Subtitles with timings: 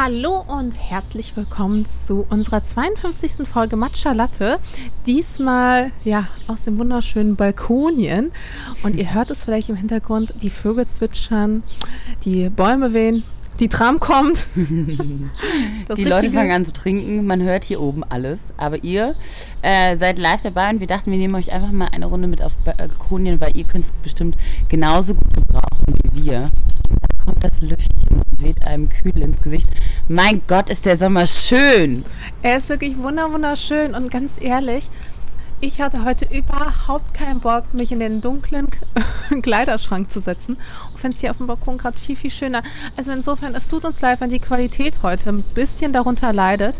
[0.00, 3.48] Hallo und herzlich willkommen zu unserer 52.
[3.48, 4.60] Folge Matcha Latte.
[5.06, 8.30] Diesmal ja aus dem wunderschönen Balkonien.
[8.84, 11.64] Und ihr hört es vielleicht im Hintergrund, die Vögel zwitschern,
[12.24, 13.24] die Bäume wehen,
[13.58, 14.46] die Tram kommt.
[14.54, 17.26] die Leute fangen an zu trinken.
[17.26, 18.50] Man hört hier oben alles.
[18.56, 19.16] Aber ihr
[19.62, 22.40] äh, seid live dabei und wir dachten, wir nehmen euch einfach mal eine Runde mit
[22.40, 24.36] auf Balkonien, weil ihr könnt es bestimmt
[24.68, 26.50] genauso gut gebrauchen wie wir
[27.28, 29.68] kommt das Lüftchen und weht einem kühl ins Gesicht.
[30.08, 32.06] Mein Gott, ist der Sommer schön.
[32.40, 34.88] Er ist wirklich wunderschön und ganz ehrlich,
[35.60, 38.68] ich hatte heute überhaupt keinen Bock, mich in den dunklen
[39.42, 40.56] Kleiderschrank zu setzen
[40.90, 42.62] und finde es hier auf dem Balkon gerade viel, viel schöner.
[42.96, 46.76] Also insofern, es tut uns leid, wenn die Qualität heute ein bisschen darunter leidet.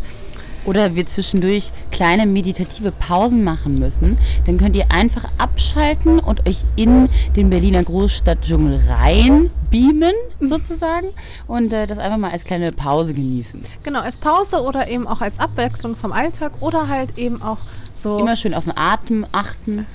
[0.69, 6.63] Oder wir zwischendurch kleine meditative Pausen machen müssen, dann könnt ihr einfach abschalten und euch
[6.75, 11.07] in den Berliner Großstadtdschungel rein beamen sozusagen
[11.47, 13.65] und äh, das einfach mal als kleine Pause genießen.
[13.81, 17.57] Genau, als Pause oder eben auch als Abwechslung vom Alltag oder halt eben auch
[17.91, 18.19] so.
[18.19, 19.87] Immer schön auf den Atem achten.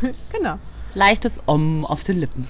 [0.32, 0.54] genau.
[0.94, 2.48] Leichtes Om auf den Lippen.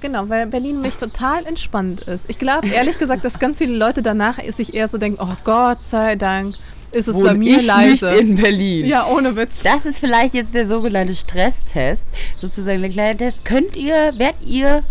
[0.00, 2.28] Genau, weil Berlin mich total entspannt ist.
[2.28, 5.82] Ich glaube, ehrlich gesagt, dass ganz viele Leute danach sich eher so denken, oh Gott
[5.82, 6.56] sei Dank,
[6.92, 8.10] ist es bei mir ich leise.
[8.10, 8.86] Nicht in Berlin.
[8.86, 9.62] Ja, ohne Witz.
[9.62, 12.08] Das ist vielleicht jetzt der sogenannte Stresstest,
[12.40, 13.44] sozusagen der kleine Test.
[13.44, 14.82] Könnt ihr, werdet ihr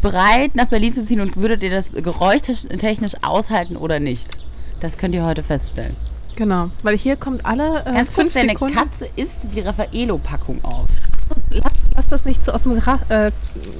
[0.00, 4.38] bereit, nach Berlin zu ziehen und würdet ihr das geräuschtechnisch aushalten oder nicht?
[4.80, 5.96] Das könnt ihr heute feststellen.
[6.36, 8.74] Genau, weil hier kommt alle äh, Ganz kurz, deine Sekunden.
[8.74, 10.88] Katze isst die Raffaello-Packung auf.
[11.12, 13.30] Achso, lass, lass das nicht so aus dem Gra äh,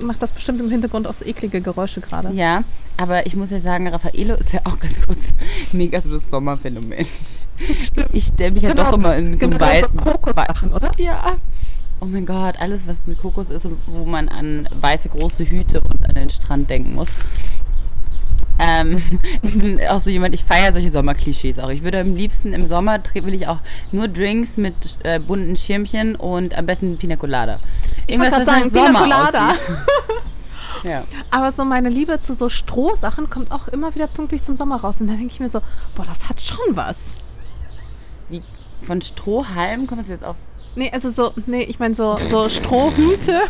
[0.00, 2.30] macht das bestimmt im Hintergrund aus eklige Geräusche gerade.
[2.32, 2.62] Ja,
[2.96, 5.24] aber ich muss ja sagen, Raffaello ist ja auch ganz kurz
[5.72, 7.06] mega so das Sommerphänomen.
[8.12, 9.88] Ich stelle mich genau, ja doch immer in so einem Wald.
[9.96, 10.90] Kokossachen, oder?
[10.98, 11.36] Ja.
[12.00, 15.80] Oh mein Gott, alles, was mit Kokos ist und wo man an weiße große Hüte
[15.80, 17.08] und an den Strand denken muss.
[18.58, 19.02] Ähm,
[19.42, 21.70] ich bin auch so jemand, ich feiere solche Sommerklischees auch.
[21.70, 23.58] Ich würde am liebsten im Sommer will ich auch
[23.92, 27.58] nur Drinks mit äh, bunten Schirmchen und am besten Pina Colada.
[28.06, 29.54] Irgendwas, was sagen, Sommer Pina Colada.
[30.84, 31.04] ja.
[31.30, 35.00] Aber so meine Liebe zu so Strohsachen kommt auch immer wieder pünktlich zum Sommer raus.
[35.00, 35.60] Und dann denke ich mir so,
[35.94, 37.12] boah, das hat schon was.
[38.34, 38.42] Wie
[38.86, 40.36] von Strohhalm kommt es jetzt auf
[40.76, 43.42] Nee, also so, nee, ich meine so, so Strohhüte.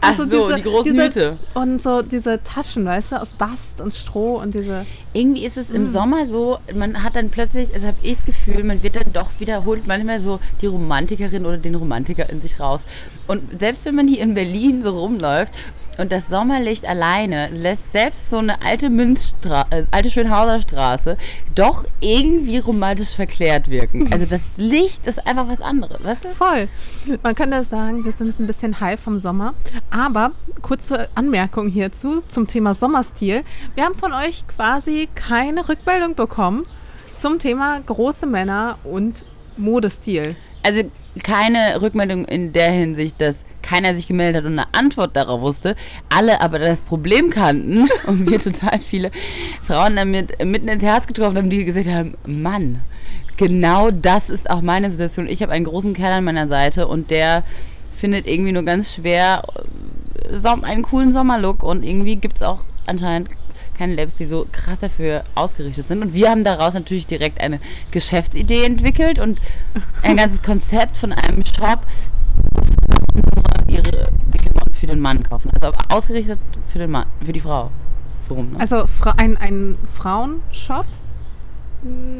[0.00, 1.38] Ach so, diese, die großen diese, Hüte.
[1.54, 4.86] Und so diese Taschen, weißt du, aus Bast und Stroh und diese.
[5.12, 5.88] Irgendwie ist es im mm.
[5.88, 9.30] Sommer so, man hat dann plötzlich, also habe ich das Gefühl, man wird dann doch
[9.40, 12.82] wiederholt manchmal so die Romantikerin oder den Romantiker in sich raus.
[13.26, 15.52] Und selbst wenn man hier in Berlin so rumläuft
[15.98, 21.16] und das Sommerlicht alleine lässt selbst so eine alte Münzstraße, äh, alte Schönhauser Straße
[21.54, 24.10] doch irgendwie romantisch verklärt wirken.
[24.12, 26.28] Also das Licht ist einfach was anderes, weißt du?
[26.28, 26.68] Voll.
[27.22, 29.54] Man kann das sagen, wir sind ein bisschen high vom Sommer.
[29.90, 30.32] Aber
[30.62, 33.42] kurze Anmerkung hierzu zum Thema Sommerstil.
[33.74, 36.64] Wir haben von euch quasi keine Rückmeldung bekommen
[37.16, 39.24] zum Thema große Männer und
[39.56, 40.36] Modestil.
[40.62, 40.82] Also
[41.22, 45.76] keine Rückmeldung in der Hinsicht, dass keiner sich gemeldet hat und eine Antwort darauf wusste,
[46.08, 49.10] alle aber das Problem kannten und wir total viele
[49.62, 52.80] Frauen damit mitten ins Herz getroffen haben, die gesagt haben, Mann,
[53.36, 55.28] genau das ist auch meine Situation.
[55.28, 57.42] Ich habe einen großen Kerl an meiner Seite und der
[57.94, 59.42] findet irgendwie nur ganz schwer
[60.30, 63.30] äh, einen coolen Sommerlook und irgendwie gibt es auch anscheinend
[63.78, 66.02] keine Labels, die so krass dafür ausgerichtet sind.
[66.02, 67.60] Und wir haben daraus natürlich direkt eine
[67.92, 69.40] Geschäftsidee entwickelt und
[70.02, 71.80] ein ganzes Konzept von einem Shop,
[73.14, 75.50] wo Frauen nur ihre Klamotten für den Mann kaufen.
[75.60, 77.70] Also ausgerichtet für den Mann, für die Frau.
[78.20, 78.60] So rum, ne?
[78.60, 78.84] Also
[79.16, 80.86] ein, ein Frauenshop,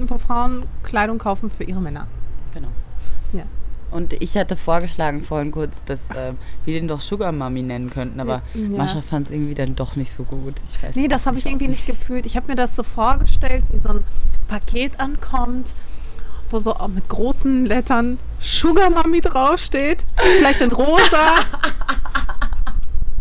[0.07, 2.07] wo Frauen Kleidung kaufen für ihre Männer.
[2.55, 2.69] Genau.
[3.33, 3.43] Ja.
[3.91, 6.35] Und ich hatte vorgeschlagen vorhin kurz, dass äh,
[6.65, 8.69] wir den doch Sugar Mami nennen könnten, aber ja.
[8.69, 10.55] Mascha fand es irgendwie dann doch nicht so gut.
[10.71, 12.27] Ich weiß nee, das habe ich irgendwie nicht gefühlt.
[12.27, 14.05] Ich habe mir das so vorgestellt, wie so ein
[14.47, 15.69] Paket ankommt,
[16.51, 20.05] wo so auch mit großen Lettern Sugar Mami draufsteht.
[20.17, 21.37] Vielleicht in rosa.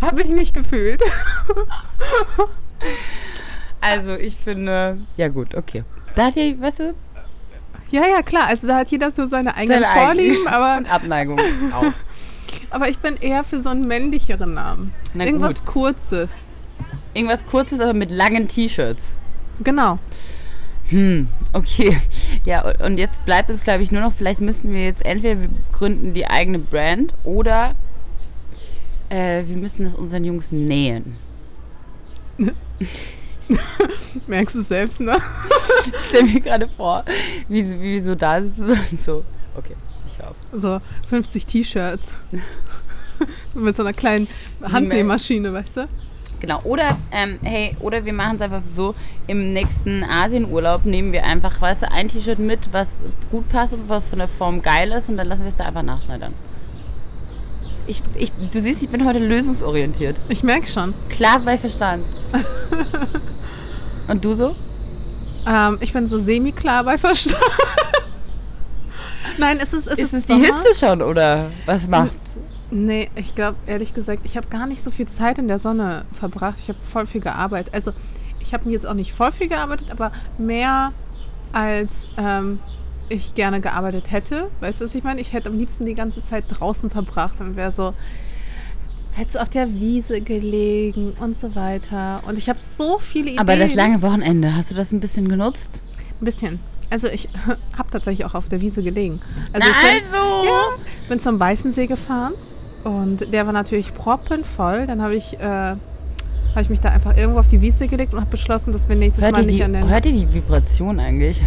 [0.02, 1.02] habe ich nicht gefühlt.
[3.82, 5.84] also ich finde, ja gut, okay.
[6.16, 6.94] Da hat ihr, weißt du,
[7.92, 8.48] ja, ja, klar.
[8.48, 10.78] Also da hat jeder so seine eigenen seine Vorlieben, aber.
[10.78, 11.40] Und Abneigung
[11.74, 11.94] auch.
[12.70, 14.94] aber ich bin eher für so einen männlicheren Namen.
[15.14, 15.66] Na Irgendwas gut.
[15.66, 16.54] Kurzes.
[17.14, 19.14] Irgendwas Kurzes, aber mit langen T-Shirts.
[19.64, 20.00] Genau.
[20.90, 21.98] Hm, okay.
[22.46, 25.50] Ja, und jetzt bleibt es, glaube ich, nur noch, vielleicht müssen wir jetzt entweder wir
[25.72, 27.76] gründen die eigene Brand oder
[29.10, 31.18] äh, wir müssen es unseren Jungs nähen.
[34.28, 35.18] Merkst du selbst, ne?
[35.94, 37.04] ich stelle mir gerade vor,
[37.48, 39.06] wie, wie so da sitzt.
[39.06, 39.24] So,
[39.56, 40.36] okay, ich hab.
[40.52, 42.14] So 50 T-Shirts.
[43.54, 44.28] Mit so einer kleinen
[44.62, 45.88] Handnähmaschine, weißt du?
[46.40, 46.62] Genau.
[46.64, 48.94] Oder, ähm, hey, oder wir machen es einfach so,
[49.26, 52.98] im nächsten Asienurlaub nehmen wir einfach, weißt du, ein T-Shirt mit, was
[53.32, 55.66] gut passt und was von der Form geil ist und dann lassen wir es da
[55.66, 56.34] einfach nachschneidern.
[57.88, 60.20] Ich, ich, du siehst, ich bin heute lösungsorientiert.
[60.28, 60.94] Ich merke schon.
[61.10, 62.04] Klar bei Verstand.
[64.08, 64.56] und du so?
[65.46, 67.38] Ähm, ich bin so semi-klar bei Verstand.
[69.38, 70.46] Nein, es ist, es Ist ist es die Sommer.
[70.64, 72.16] Hitze schon oder was macht's?
[72.72, 76.06] Nee, ich glaube, ehrlich gesagt, ich habe gar nicht so viel Zeit in der Sonne
[76.12, 76.58] verbracht.
[76.60, 77.74] Ich habe voll viel gearbeitet.
[77.74, 77.92] Also,
[78.42, 80.92] ich habe jetzt auch nicht voll viel gearbeitet, aber mehr
[81.54, 82.60] als ähm,
[83.10, 84.50] ich gerne gearbeitet hätte.
[84.60, 85.22] Weißt du, was ich meine?
[85.22, 87.94] Ich hätte am liebsten die ganze Zeit draußen verbracht und wäre so,
[89.18, 92.22] hätte auf der Wiese gelegen und so weiter.
[92.28, 93.40] Und ich habe so viele Ideen.
[93.40, 95.82] Aber das lange Wochenende, hast du das ein bisschen genutzt?
[96.22, 96.60] Ein bisschen.
[96.90, 97.28] Also ich
[97.78, 99.20] habe tatsächlich auch auf der Wiese gelegen.
[99.54, 100.46] Na ich bin, also!
[100.46, 100.62] ja,
[101.10, 102.34] bin zum Weißensee gefahren
[102.84, 104.86] und der war natürlich proppenvoll.
[104.86, 108.22] Dann habe ich, äh, hab ich mich da einfach irgendwo auf die Wiese gelegt und
[108.22, 109.90] habe beschlossen, dass wir nächstes Hört Mal nicht die, an den...
[109.90, 111.42] hört ihr die Vibration eigentlich?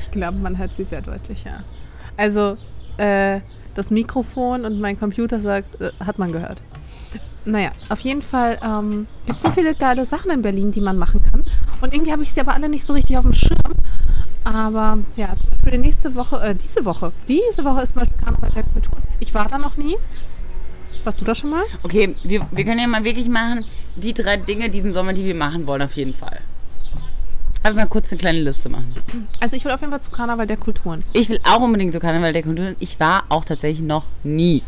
[0.00, 1.64] Ich glaube, man hört sie sehr deutlich, ja.
[2.16, 2.56] Also
[2.98, 3.40] äh,
[3.74, 6.60] das Mikrofon und mein Computer sagt, äh, hat man gehört.
[7.46, 10.96] Naja, auf jeden Fall ähm, gibt es so viele geile Sachen in Berlin, die man
[10.96, 11.44] machen kann.
[11.82, 13.74] Und irgendwie habe ich sie aber alle nicht so richtig auf dem Schirm.
[14.44, 18.18] Aber ja, zum Beispiel die nächste Woche, äh, diese Woche, diese Woche ist zum Beispiel
[18.18, 18.96] Karneval der Kultur.
[19.20, 19.96] Ich war da noch nie.
[21.04, 21.64] Warst du da schon mal?
[21.82, 23.64] Okay, wir, wir können ja mal wirklich machen,
[23.96, 26.40] die drei Dinge diesen Sommer, die wir machen wollen, auf jeden Fall.
[27.64, 28.94] Aber mal kurz eine kleine Liste machen.
[29.40, 31.02] Also ich will auf jeden Fall zu Karneval der Kulturen.
[31.14, 32.76] Ich will auch unbedingt zu Karneval der Kulturen.
[32.78, 34.62] Ich war auch tatsächlich noch nie.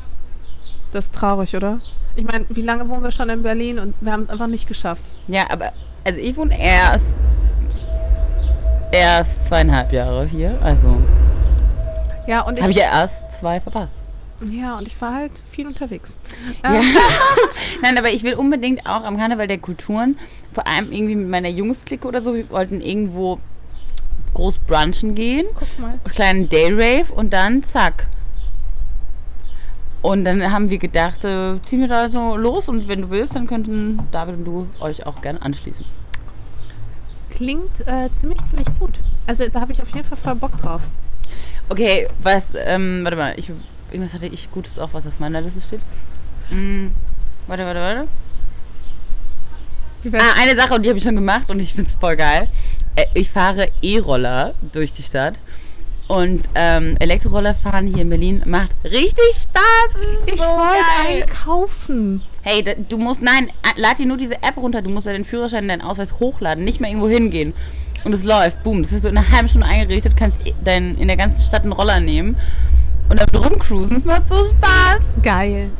[0.92, 1.78] Das ist traurig, oder?
[2.14, 4.66] Ich meine, wie lange wohnen wir schon in Berlin und wir haben es einfach nicht
[4.66, 5.02] geschafft.
[5.28, 5.72] Ja, aber
[6.04, 7.12] also ich wohne erst
[8.92, 10.58] erst zweieinhalb Jahre hier.
[10.62, 10.96] Also
[12.26, 13.92] Ja, und habe ich, ich ja erst zwei verpasst.
[14.50, 16.16] ja, und ich war halt viel unterwegs.
[16.64, 16.74] Ja.
[16.74, 16.82] Ähm,
[17.82, 20.16] Nein, aber ich will unbedingt auch am Karneval der Kulturen,
[20.56, 23.38] vor allem irgendwie mit meiner Jungsklicke oder so, wir wollten irgendwo
[24.32, 26.00] groß brunchen gehen, Guck mal.
[26.08, 28.08] kleinen Dayrave und dann zack.
[30.00, 33.36] Und dann haben wir gedacht, äh, ziehen wir da so los und wenn du willst,
[33.36, 35.84] dann könnten David und du euch auch gerne anschließen.
[37.28, 38.98] Klingt äh, ziemlich, ziemlich gut.
[39.26, 40.80] Also da habe ich auf jeden Fall voll Bock drauf.
[41.68, 43.52] Okay, was, ähm, warte mal, ich,
[43.90, 45.80] irgendwas hatte ich Gutes auch, was auf meiner Liste steht.
[46.50, 46.86] Mm,
[47.46, 48.08] warte, warte, warte.
[50.12, 52.48] Ah, eine Sache, und die habe ich schon gemacht und ich finde es voll geil.
[52.94, 55.34] Äh, Ich fahre E-Roller durch die Stadt.
[56.08, 60.00] Und ähm, Elektroroller fahren hier in Berlin macht richtig Spaß.
[60.26, 62.22] Ist ich so wollte einen kaufen.
[62.42, 64.82] Hey, da, du musst, nein, äh, lad dir nur diese App runter.
[64.82, 67.54] Du musst ja den Führerschein, deinen Ausweis hochladen, nicht mehr irgendwo hingehen.
[68.04, 68.84] Und es läuft, boom.
[68.84, 71.72] Das hast du in einer halben Stunde eingerichtet, kannst dein, in der ganzen Stadt einen
[71.72, 72.36] Roller nehmen
[73.08, 73.96] und damit rumcruisen.
[73.96, 75.00] Es macht so Spaß.
[75.22, 75.70] Geil.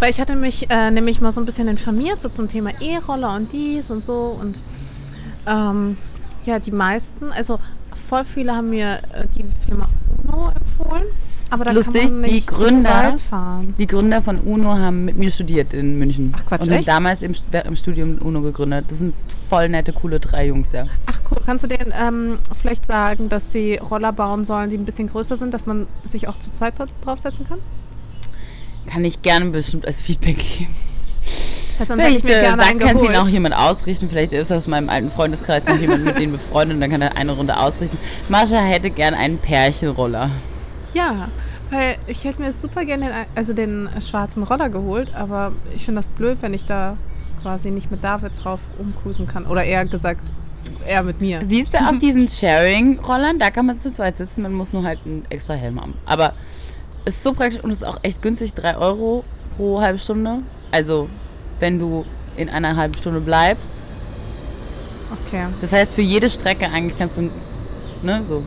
[0.00, 3.34] Weil ich hatte mich äh, nämlich mal so ein bisschen informiert so zum Thema E-Roller
[3.34, 4.36] und dies und so.
[4.40, 4.60] Und
[5.46, 5.96] ähm,
[6.44, 7.58] ja, die meisten, also
[7.94, 9.88] voll viele haben mir äh, die Firma
[10.22, 11.04] Uno empfohlen.
[11.52, 13.16] Aber da Lustig, kann man die Gründer-.
[13.78, 16.32] Die Gründer von UNO haben mit mir studiert in München.
[16.34, 16.88] Ach, Quatsch, Und haben echt?
[16.88, 17.34] damals im,
[17.64, 18.86] im Studium UNO gegründet.
[18.88, 19.12] Das sind
[19.50, 20.86] voll nette, coole drei Jungs, ja.
[21.04, 24.86] Ach cool, kannst du denen ähm, vielleicht sagen, dass sie Roller bauen sollen, die ein
[24.86, 26.72] bisschen größer sind, dass man sich auch zu zweit
[27.04, 27.58] draufsetzen kann?
[28.86, 30.74] Kann ich gerne bestimmt als Feedback geben.
[31.78, 34.08] Also Vielleicht äh, sagt, kann sie ihn auch jemand ausrichten.
[34.08, 37.18] Vielleicht ist aus meinem alten Freundeskreis noch jemand mit denen befreundet und dann kann er
[37.18, 37.98] eine Runde ausrichten.
[38.30, 40.30] Mascha hätte gern einen Pärchenroller.
[40.94, 41.28] Ja,
[41.70, 46.00] weil ich hätte mir super gerne den, also den schwarzen Roller geholt, aber ich finde
[46.00, 46.96] das blöd, wenn ich da
[47.42, 49.46] quasi nicht mit David drauf umcruisen kann.
[49.46, 50.30] Oder eher gesagt,
[50.86, 51.40] er mit mir.
[51.46, 55.00] Siehst du auf diesen Sharing-Rollern, da kann man zu zweit sitzen, man muss nur halt
[55.04, 55.94] einen extra Helm haben.
[56.04, 56.34] Aber
[57.04, 59.24] es ist so praktisch und es ist auch echt günstig, 3 Euro
[59.56, 60.38] pro halbe Stunde.
[60.70, 61.08] Also,
[61.58, 62.04] wenn du
[62.36, 63.70] in einer halben Stunde bleibst.
[65.26, 65.46] Okay.
[65.60, 67.30] Das heißt, für jede Strecke eigentlich kannst du,
[68.02, 68.42] ne, so.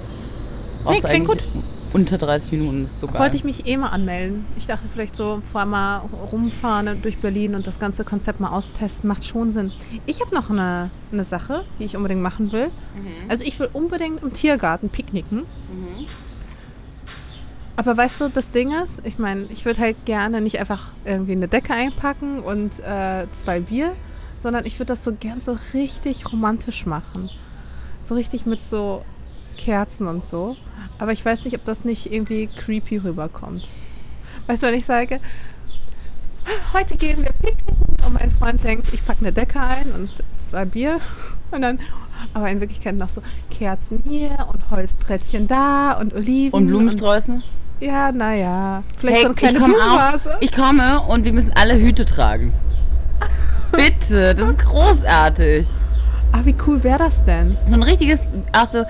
[0.84, 1.48] du klingt eigentlich
[1.94, 3.20] Unter 30 Minuten, ist so geil.
[3.20, 4.46] Wollte ich mich eh mal anmelden.
[4.58, 5.98] Ich dachte vielleicht so vorher mal
[6.32, 9.72] rumfahren durch Berlin und das ganze Konzept mal austesten, macht schon Sinn.
[10.06, 12.70] Ich habe noch eine, eine Sache, die ich unbedingt machen will.
[13.30, 15.44] Also ich will unbedingt im Tiergarten picknicken.
[17.78, 21.34] Aber weißt du, das Ding ist, ich meine, ich würde halt gerne nicht einfach irgendwie
[21.34, 23.96] eine Decke einpacken und äh, zwei Bier,
[24.40, 27.30] sondern ich würde das so gern so richtig romantisch machen.
[28.02, 29.04] So richtig mit so
[29.58, 30.56] Kerzen und so.
[31.00, 33.68] Aber ich weiß nicht, ob das nicht irgendwie creepy rüberkommt.
[34.48, 35.20] Weißt du, wenn ich sage,
[36.74, 40.66] heute gehen wir picknicken und mein Freund denkt, ich packe eine Decke ein und zwei
[40.66, 41.00] Bier
[41.52, 41.80] und dann,
[42.34, 46.54] aber in Wirklichkeit noch so Kerzen hier und Holzbrettchen da und Oliven.
[46.54, 47.44] und Blumensträußen?
[47.80, 48.84] Ja, naja.
[48.98, 50.42] Vielleicht Hey, so eine ich kleine komme auch.
[50.42, 52.54] Ich komme und wir müssen alle Hüte tragen.
[53.72, 55.68] Bitte, das ist großartig.
[56.32, 57.58] Ah, wie cool wäre das denn?
[57.68, 58.22] So ein richtiges,
[58.54, 58.84] auch so,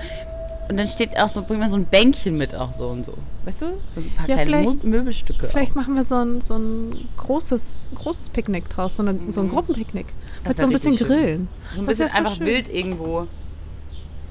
[0.68, 3.14] und dann steht auch so, bring mal so ein Bänkchen mit auch so und so.
[3.44, 3.66] Weißt du?
[3.94, 5.46] So ein paar Ja, kleine vielleicht- Mö- Möbelstücke.
[5.48, 5.76] Vielleicht auch.
[5.76, 10.06] machen wir so ein, so ein großes, großes Picknick draus, so, eine, so ein Gruppenpicknick.
[10.44, 11.06] Das Mit so ein bisschen schön.
[11.06, 11.48] Grillen.
[11.74, 12.46] So ein Das bisschen einfach schön.
[12.46, 13.26] wild irgendwo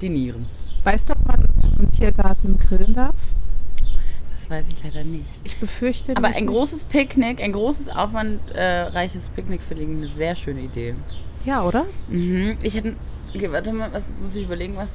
[0.02, 0.46] dinieren.
[0.84, 1.48] Weißt du, ob man
[1.80, 3.16] im Tiergarten grillen darf?
[4.40, 5.26] Das weiß ich leider nicht.
[5.44, 10.62] Ich befürchte Aber ein großes Picknick, ein großes aufwandreiches Picknick finde ich eine sehr schöne
[10.62, 10.94] Idee.
[11.46, 11.86] Ja, oder?
[12.10, 12.58] Mhm.
[12.62, 12.96] Ich hätte.
[13.34, 14.90] Okay, warte mal, was jetzt muss ich überlegen, was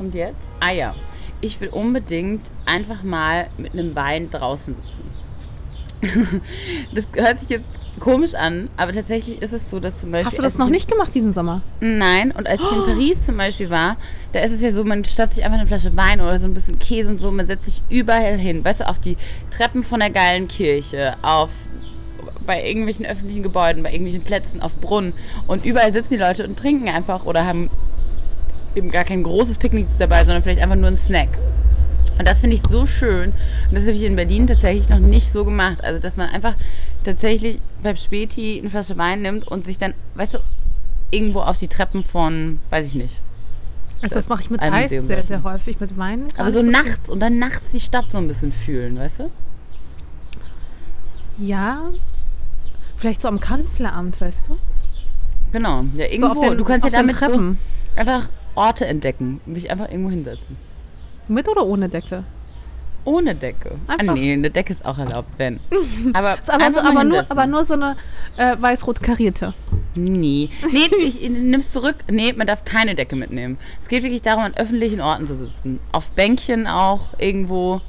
[0.00, 0.40] kommt jetzt?
[0.60, 0.94] Ah ja.
[1.42, 5.04] Ich will unbedingt einfach mal mit einem Wein draußen sitzen.
[6.94, 7.66] das hört sich jetzt
[7.98, 10.26] komisch an, aber tatsächlich ist es so, dass zum Beispiel.
[10.26, 11.60] Hast du das noch nicht gemacht diesen Sommer?
[11.80, 13.98] Nein, und als ich in Paris zum Beispiel war,
[14.32, 16.54] da ist es ja so, man statt sich einfach eine Flasche Wein oder so ein
[16.54, 18.64] bisschen Käse und so, man setzt sich überall hin.
[18.64, 19.18] Weißt du, auf die
[19.50, 21.50] Treppen von der geilen Kirche, auf
[22.46, 25.12] bei irgendwelchen öffentlichen Gebäuden, bei irgendwelchen Plätzen, auf Brunnen.
[25.46, 27.68] Und überall sitzen die Leute und trinken einfach oder haben
[28.74, 31.28] eben gar kein großes Picknick dabei, sondern vielleicht einfach nur einen Snack.
[32.18, 33.30] Und das finde ich so schön.
[33.68, 35.82] Und das habe ich in Berlin tatsächlich noch nicht so gemacht.
[35.82, 36.54] Also, dass man einfach
[37.04, 40.38] tatsächlich beim Späti eine Flasche Wein nimmt und sich dann, weißt du,
[41.10, 43.20] irgendwo auf die Treppen von, weiß ich nicht.
[44.02, 45.26] Also das, Das mache ich mit ein Eis sehr, lassen.
[45.28, 46.26] sehr häufig, mit Wein.
[46.36, 49.30] Aber so nicht nachts und dann nachts die Stadt so ein bisschen fühlen, weißt du?
[51.38, 51.90] Ja,
[52.96, 54.58] vielleicht so am Kanzleramt, weißt du?
[55.52, 55.84] Genau.
[55.94, 56.26] Ja, so irgendwo.
[56.26, 57.58] auf den, du kannst ja damit so Treppen.
[57.96, 60.56] einfach Orte entdecken und dich einfach irgendwo hinsetzen.
[61.28, 62.24] Mit oder ohne Decke?
[63.04, 63.76] Ohne Decke.
[63.86, 65.58] Einfach- Ah, nee, eine Decke ist auch erlaubt, wenn.
[66.12, 67.96] Aber, aber, so, aber, nur, aber nur so eine
[68.36, 69.54] äh, weiß-rot karierte.
[69.94, 70.50] Nee.
[70.72, 71.96] Nee, ich nimm's zurück.
[72.10, 73.56] Nee, man darf keine Decke mitnehmen.
[73.80, 75.80] Es geht wirklich darum, an öffentlichen Orten zu sitzen.
[75.92, 77.80] Auf Bänkchen auch irgendwo.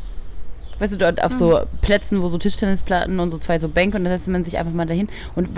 [0.81, 4.03] Weißt du, dort auf so Plätzen, wo so Tischtennisplatten und so zwei so Bänke und
[4.03, 5.09] dann setzt man sich einfach mal dahin.
[5.35, 5.49] Und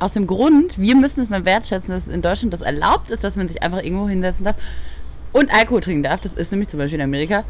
[0.00, 3.36] aus dem Grund, wir müssen es mal wertschätzen, dass in Deutschland das erlaubt ist, dass
[3.36, 4.56] man sich einfach irgendwo hinsetzen darf
[5.32, 6.18] und Alkohol trinken darf.
[6.18, 7.44] Das ist nämlich zum Beispiel in Amerika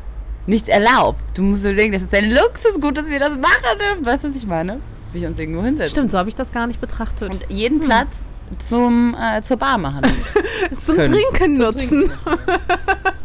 [0.46, 1.18] nicht erlaubt.
[1.32, 4.04] Du musst dir überlegen, das ist ein Luxusgut, dass wir das machen dürfen.
[4.04, 4.78] Weißt du, was ich meine?
[5.14, 5.90] Wie ich uns irgendwo hinsetzen.
[5.90, 7.30] Stimmt, so habe ich das gar nicht betrachtet.
[7.30, 8.20] Und jeden Platz
[8.58, 10.02] zum, äh, zur Bar machen.
[10.80, 11.12] Zum können.
[11.12, 12.10] Trinken nutzen.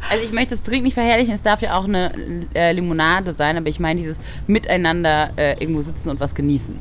[0.09, 2.11] Also ich möchte das Trinken nicht verherrlichen, es darf ja auch eine
[2.53, 6.75] äh, Limonade sein, aber ich meine dieses Miteinander äh, irgendwo sitzen und was genießen.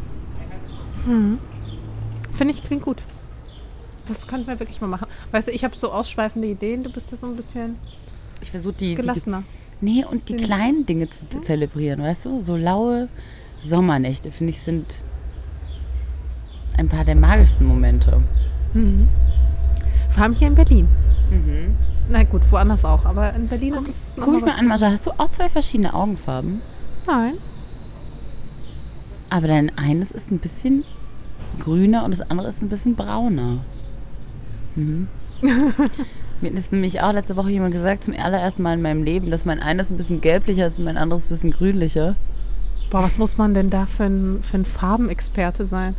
[1.07, 3.03] Finde ich, klingt gut.
[4.07, 5.07] Das könnten wir wirklich mal machen.
[5.31, 7.77] Weißt du, ich habe so ausschweifende Ideen, du bist da so ein bisschen
[8.43, 9.45] Ich versuche die, die gelassener.
[9.81, 12.43] Nee, und die Den- kleinen Dinge zu zelebrieren, weißt du?
[12.43, 13.09] So laue
[13.63, 15.03] Sommernächte, finde ich, sind
[16.79, 18.23] ein paar der magischsten Momente.
[20.09, 20.89] Vor allem hier in Berlin.
[22.09, 24.69] Na gut, woanders auch, aber in Berlin Guck, ist es guck mich mal mal an,
[24.69, 26.61] Mascha, hast du auch zwei verschiedene Augenfarben?
[27.07, 27.35] Nein.
[29.31, 30.85] Aber dein eines ist ein bisschen
[31.59, 33.65] grüner und das andere ist ein bisschen brauner.
[34.75, 35.09] Mhm.
[36.41, 39.45] Mir ist nämlich auch letzte Woche jemand gesagt, zum allerersten Mal in meinem Leben, dass
[39.45, 42.17] mein eines ein bisschen gelblicher ist und mein anderes ein bisschen grünlicher.
[42.93, 45.97] Boah, was muss man denn da für ein, für ein Farbenexperte sein?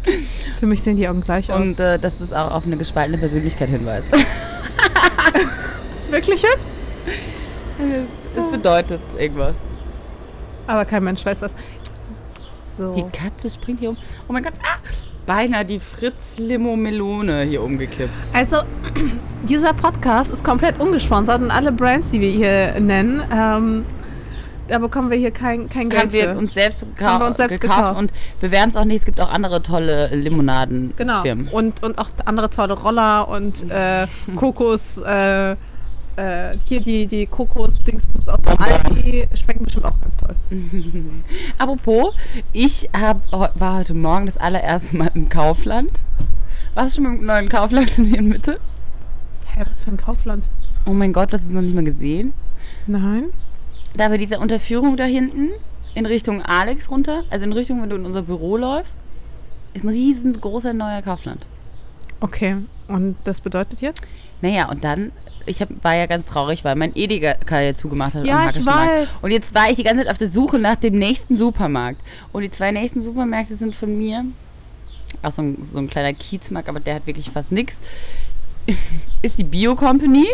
[0.59, 1.59] Für mich sehen die Augen gleich aus.
[1.59, 4.07] Und äh, dass das auch auf eine gespaltene Persönlichkeit hinweist.
[6.11, 6.67] Wirklich jetzt?
[8.35, 9.55] Es bedeutet irgendwas.
[10.67, 11.55] Aber kein Mensch weiß das.
[12.77, 12.93] So.
[12.93, 13.97] Die Katze springt hier um.
[14.27, 14.77] Oh mein Gott, ah,
[15.25, 18.13] beinahe die Fritz-Limo-Melone hier umgekippt.
[18.33, 18.57] Also,
[19.49, 23.83] dieser Podcast ist komplett ungesponsert und alle Brands, die wir hier nennen, ähm,
[24.73, 26.37] da bekommen wir hier kein, kein Geld Haben wir für.
[26.39, 27.99] uns selbst, Haben wir uns selbst gekauft, gekauft.
[27.99, 28.11] und
[28.41, 28.97] bewerben es auch nicht.
[29.01, 30.23] Es gibt auch andere tolle Genau.
[30.23, 31.47] Limonadenfirmen.
[31.49, 35.55] Und, und auch andere tolle Roller und äh, Kokos, äh, äh,
[36.65, 38.57] hier die, die Kokos-Dingsbums aus dem.
[38.59, 40.35] Aldi schmecken bestimmt auch ganz toll.
[41.59, 42.15] Apropos,
[42.51, 46.03] ich hab, war heute Morgen das allererste Mal im Kaufland.
[46.73, 48.59] Warst du schon im neuen Kaufland hier in Mitte?
[49.53, 50.45] Hä, was für ein Kaufland?
[50.87, 52.33] Oh mein Gott, das ist noch nicht mal gesehen.
[52.87, 53.25] Nein.
[53.95, 55.51] Da bei dieser Unterführung da hinten
[55.93, 58.97] in Richtung Alex runter, also in Richtung, wenn du in unser Büro läufst,
[59.73, 61.45] ist ein riesengroßer neuer Kaufland.
[62.19, 62.57] Okay,
[62.87, 64.05] und das bedeutet jetzt?
[64.41, 65.11] Naja, und dann,
[65.45, 68.25] ich hab, war ja ganz traurig, weil mein Edeka ja zugemacht hat.
[68.25, 69.23] Ja, ich weiß.
[69.23, 72.01] Und jetzt war ich die ganze Zeit auf der Suche nach dem nächsten Supermarkt.
[72.31, 74.25] Und die zwei nächsten Supermärkte sind von mir,
[75.21, 77.77] auch so ein, so ein kleiner Kiezmarkt, aber der hat wirklich fast nichts,
[79.21, 80.27] ist die Bio Company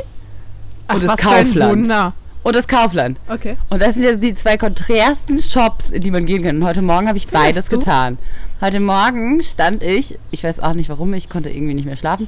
[0.87, 1.71] und das was für ein Kaufland.
[1.71, 2.13] Wunder.
[2.41, 3.19] Und das Kaufland.
[3.27, 3.57] Okay.
[3.69, 6.57] Und das sind jetzt die zwei konträrsten Shops, in die man gehen kann.
[6.57, 7.79] Und heute Morgen habe ich Findest beides du?
[7.79, 8.17] getan.
[8.61, 12.27] Heute Morgen stand ich, ich weiß auch nicht warum, ich konnte irgendwie nicht mehr schlafen,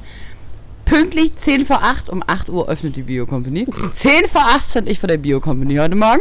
[0.84, 3.66] pünktlich 10 vor 8, um 8 Uhr öffnet die Bio Company.
[3.94, 6.20] 10 vor 8 stand ich vor der Bio Company heute Morgen.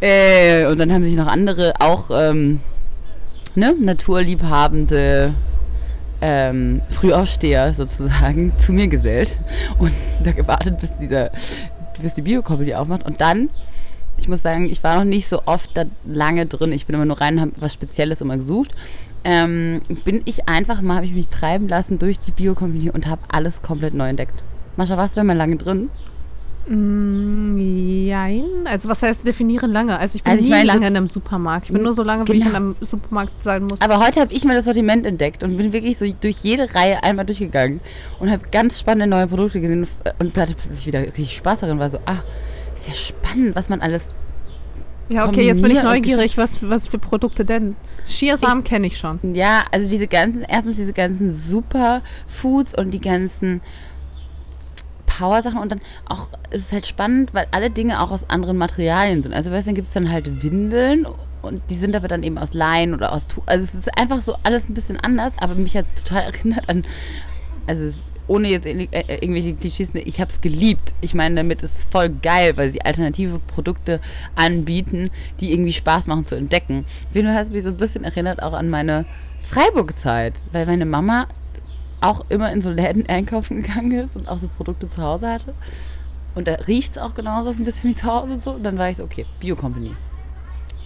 [0.00, 2.60] Äh, und dann haben sich noch andere, auch ähm,
[3.54, 5.34] ne, naturliebhabende
[6.20, 9.36] ähm, Frühaufsteher sozusagen zu mir gesellt
[9.78, 11.30] und da gewartet, bis, dieser,
[12.02, 13.04] bis die Bio-Comedy aufmacht.
[13.04, 13.50] Und dann,
[14.18, 16.72] ich muss sagen, ich war noch nicht so oft da lange drin.
[16.72, 18.72] Ich bin immer nur rein und habe was Spezielles immer gesucht.
[19.24, 23.22] Ähm, bin ich einfach mal, habe ich mich treiben lassen durch die Bio-Company und habe
[23.28, 24.42] alles komplett neu entdeckt.
[24.76, 25.90] Mascha, warst du da mal lange drin?
[26.68, 27.58] Mm,
[28.06, 28.44] Jein.
[28.66, 29.98] Also was heißt definieren lange?
[29.98, 31.66] Also ich bin Also ich nie meine, lange in einem Supermarkt.
[31.66, 32.56] Ich bin nur so lange, wie ich in Genau.
[32.56, 33.80] einem Supermarkt sein muss.
[33.80, 37.02] Aber heute habe ich mal das Sortiment entdeckt und bin wirklich so durch jede Reihe
[37.02, 37.80] einmal durchgegangen
[38.20, 39.86] und habe ganz spannende neue Produkte gesehen
[40.18, 41.78] und hatte plötzlich wieder richtig Spaß darin.
[41.78, 42.16] War so, ah,
[42.74, 44.12] ist ja spannend, was man alles.
[45.08, 46.36] ja, okay, jetzt bin ich neugierig.
[46.38, 47.76] Was, was für Produkte denn?
[48.06, 49.18] Chiasamen kenne ich schon.
[49.34, 53.60] Ja, also diese ganzen, erstens diese ganzen Superfoods und die ganzen
[55.18, 59.22] Power-Sachen und dann auch, es ist halt spannend, weil alle Dinge auch aus anderen Materialien
[59.22, 59.32] sind.
[59.32, 61.06] Also weißt du, dann gibt es dann halt Windeln
[61.42, 63.42] und die sind aber dann eben aus Leinen oder aus Tuch.
[63.46, 66.68] Also es ist einfach so alles ein bisschen anders, aber mich hat es total erinnert
[66.68, 66.84] an,
[67.66, 68.86] also es, ohne jetzt äh,
[69.20, 70.92] irgendwelche Klischees, ne, ich habe es geliebt.
[71.00, 74.00] Ich meine, damit ist es voll geil, weil sie alternative Produkte
[74.34, 75.10] anbieten,
[75.40, 76.84] die irgendwie Spaß machen zu entdecken.
[77.12, 79.06] Wie du hast mich so ein bisschen erinnert auch an meine
[79.42, 81.26] Freiburg-Zeit, weil meine Mama
[82.00, 85.54] auch immer in so Läden einkaufen gegangen ist und auch so Produkte zu Hause hatte.
[86.34, 88.50] Und da riecht es auch genauso ein bisschen wie zu Hause und so.
[88.52, 89.92] Und dann war ich so, okay, Bio-Company.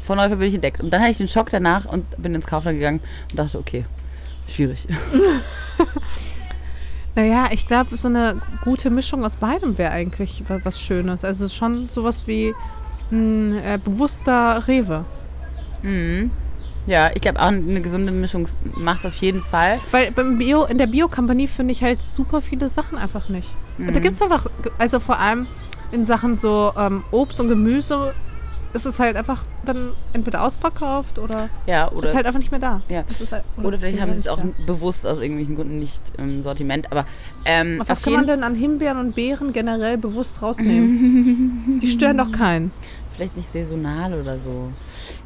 [0.03, 0.81] Von Läufer bin ich entdeckt.
[0.81, 3.01] Und dann hatte ich den Schock danach und bin ins Kaufland gegangen
[3.31, 3.85] und dachte, okay,
[4.49, 4.87] schwierig.
[7.15, 11.25] Naja, ich glaube, so eine gute Mischung aus beidem wäre eigentlich wa- was Schönes.
[11.27, 12.55] Also schon sowas wie
[13.11, 15.05] ein äh, bewusster Rewe.
[15.83, 16.31] Mhm.
[16.87, 19.79] Ja, ich glaube auch eine gesunde Mischung macht es auf jeden Fall.
[19.93, 23.49] Weil beim Bio, in der Bio-Company finde ich halt super viele Sachen einfach nicht.
[23.79, 24.47] Da gibt es einfach,
[24.79, 25.47] also vor allem
[25.93, 28.15] in Sachen so ähm, Obst und Gemüse
[28.75, 32.61] ist es halt einfach dann entweder ausverkauft oder, Ja, oder, ist halt einfach nicht mehr
[32.61, 32.81] da.
[32.89, 33.05] Ja.
[33.31, 34.49] Halt, oder vielleicht haben sie es auch da.
[34.67, 36.91] bewusst aus irgendwelchen Gründen nicht im Sortiment.
[36.91, 37.05] Aber
[37.45, 41.79] ähm, Was kann man denn an Himbeeren und Beeren generell bewusst rausnehmen?
[41.83, 42.73] Die stören doch keinen.
[43.15, 44.71] vielleicht nicht saisonal oder so.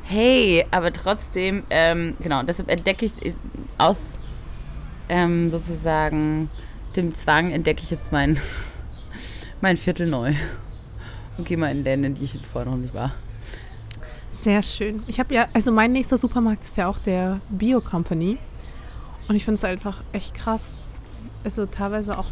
[0.09, 3.33] Hey, aber trotzdem, ähm, genau, deshalb entdecke ich äh,
[3.79, 4.19] aus
[5.09, 6.49] ähm, sozusagen
[6.95, 8.38] dem Zwang entdecke ich jetzt mein,
[9.61, 10.33] mein Viertel neu.
[11.37, 13.14] Und gehe mal in Läden, in die ich vorher noch nicht war.
[14.31, 15.03] Sehr schön.
[15.07, 18.38] Ich habe ja, also mein nächster Supermarkt ist ja auch der Bio Company.
[19.29, 20.77] Und ich finde es einfach echt krass.
[21.45, 22.27] Also teilweise auch,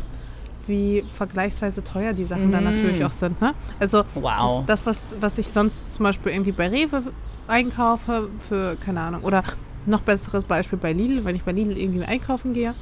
[0.66, 2.66] wie vergleichsweise teuer die Sachen dann Mm.
[2.68, 3.40] natürlich auch sind.
[3.40, 3.52] Ne?
[3.78, 4.64] Also Wow.
[4.66, 7.02] das, was, was ich sonst zum Beispiel irgendwie bei Rewe
[7.48, 9.44] einkaufe, für, keine Ahnung, oder
[9.86, 12.74] noch besseres Beispiel bei Lidl, wenn ich bei Lidl irgendwie einkaufen gehe,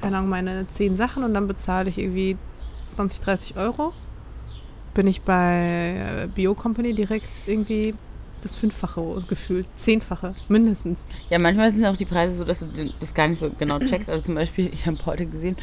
[0.00, 2.36] keine Ahnung, meine zehn Sachen und dann bezahle ich irgendwie
[2.88, 3.92] 20, 30 Euro,
[4.94, 7.94] bin ich bei äh, Bio Company direkt irgendwie
[8.42, 11.04] das Fünffache gefühlt, Zehnfache mindestens.
[11.30, 12.66] Ja, manchmal sind auch die Preise so, dass du
[13.00, 14.10] das gar nicht so genau checkst.
[14.10, 15.56] Also zum Beispiel, ich habe heute gesehen,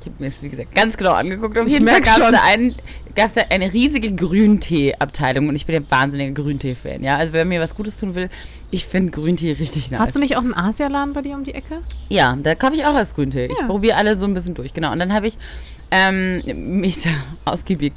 [0.00, 1.58] ich habe mir das, wie gesagt, ganz genau angeguckt.
[1.58, 2.74] Auf Ich jeden Fall gab es da, einen-
[3.14, 7.02] gab's da eine riesige Grüntee-Abteilung und ich bin ja wahnsinniger Grüntee-Fan.
[7.02, 8.28] Ja, also wer mir was Gutes tun will,
[8.70, 10.00] ich finde Grüntee richtig nice.
[10.00, 11.82] Hast du nicht auch einen Asialaden bei dir um die Ecke?
[12.08, 13.46] Ja, da kaufe ich auch als Grüntee.
[13.46, 13.66] Ich Ja.
[13.66, 14.92] probiere alle so ein bisschen durch, genau.
[14.92, 15.38] Und dann habe ich
[15.90, 16.42] ähm,
[16.80, 17.10] mich da
[17.50, 17.94] ausgiebig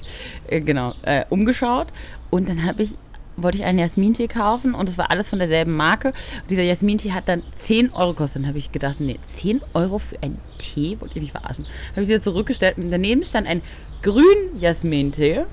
[0.48, 1.88] äh, genau, äh, umgeschaut
[2.30, 2.96] und dann habe ich
[3.44, 6.10] wollte ich einen Jasmintee kaufen und es war alles von derselben Marke.
[6.10, 8.42] Und dieser Jasmintee hat dann 10 Euro gekostet.
[8.42, 10.98] Dann habe ich gedacht, nee, 10 Euro für einen Tee?
[11.00, 11.66] Wollt ihr mich verarschen?
[11.92, 13.62] Habe ich sie zurückgestellt und daneben stand ein
[14.02, 15.46] grün Jasmintee.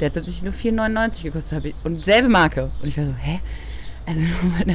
[0.00, 1.74] Der hat plötzlich nur 4,99 gekostet.
[1.84, 2.70] Und selbe Marke.
[2.82, 3.40] Und ich war so, hä?
[4.06, 4.20] Also,
[4.66, 4.74] da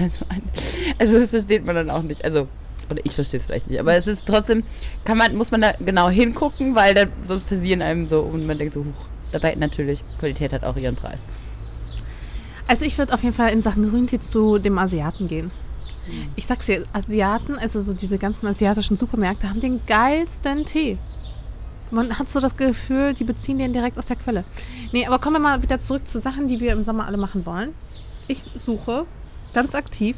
[0.99, 2.23] also das versteht man dann auch nicht.
[2.25, 2.47] Also,
[2.89, 3.79] oder ich verstehe es vielleicht nicht.
[3.79, 4.63] Aber es ist trotzdem,
[5.05, 8.57] kann man, muss man da genau hingucken, weil dann sonst passieren einem so und man
[8.57, 9.07] denkt so, huch.
[9.31, 11.25] Dabei natürlich, Qualität hat auch ihren Preis.
[12.67, 15.51] Also ich würde auf jeden Fall in Sachen Grüntee zu dem Asiaten gehen.
[16.35, 20.97] Ich sag's dir, Asiaten, also so diese ganzen asiatischen Supermärkte haben den geilsten Tee.
[21.91, 24.45] Man hat so das Gefühl, die beziehen den direkt aus der Quelle.
[24.91, 27.45] Nee, aber kommen wir mal wieder zurück zu Sachen, die wir im Sommer alle machen
[27.45, 27.73] wollen.
[28.27, 29.05] Ich suche
[29.53, 30.15] ganz aktiv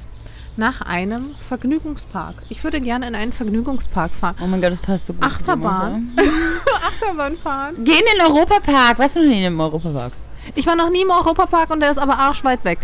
[0.56, 2.36] nach einem Vergnügungspark.
[2.50, 4.36] Ich würde gerne in einen Vergnügungspark fahren.
[4.42, 5.24] Oh mein Gott, das passt so gut.
[5.24, 6.16] Achterbahn.
[6.88, 7.76] Achterbahn fahren.
[7.84, 9.00] Geh in den Europapark.
[9.00, 10.14] Warst du noch nie im Europapark?
[10.56, 12.80] Ich war noch nie im Europapark und der ist aber arschweit weg.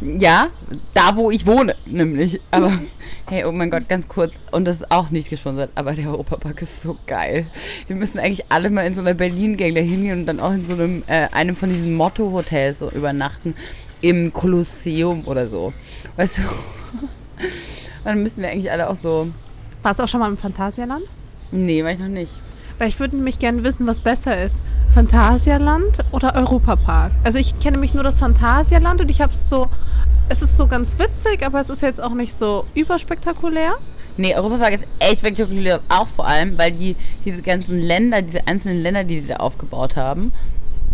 [0.00, 0.48] Ja,
[0.92, 2.40] da wo ich wohne, nämlich.
[2.50, 2.72] Aber
[3.28, 4.34] hey, oh mein Gott, ganz kurz.
[4.50, 7.46] Und das ist auch nicht gesponsert, aber der Europapark ist so geil.
[7.86, 10.66] Wir müssen eigentlich alle mal in so einer Berlin-Gang da hingehen und dann auch in
[10.66, 13.54] so einem, äh, einem von diesen Motto-Hotels so übernachten.
[14.00, 15.72] Im Kolosseum oder so.
[16.16, 16.42] Weißt du?
[18.04, 19.28] dann müssen wir eigentlich alle auch so.
[19.82, 21.04] Warst du auch schon mal im Phantasialand?
[21.50, 22.32] Nee, war ich noch nicht.
[22.78, 24.62] Weil ich würde nämlich gerne wissen, was besser ist.
[24.88, 27.12] Phantasialand oder Europapark?
[27.24, 29.68] Also ich kenne nämlich nur das Phantasialand und ich habe es so,
[30.28, 33.74] es ist so ganz witzig, aber es ist jetzt auch nicht so überspektakulär.
[34.16, 38.82] Nee, Europapark ist echt spektakulär, auch vor allem, weil die diese ganzen Länder, diese einzelnen
[38.82, 40.32] Länder, die sie da aufgebaut haben,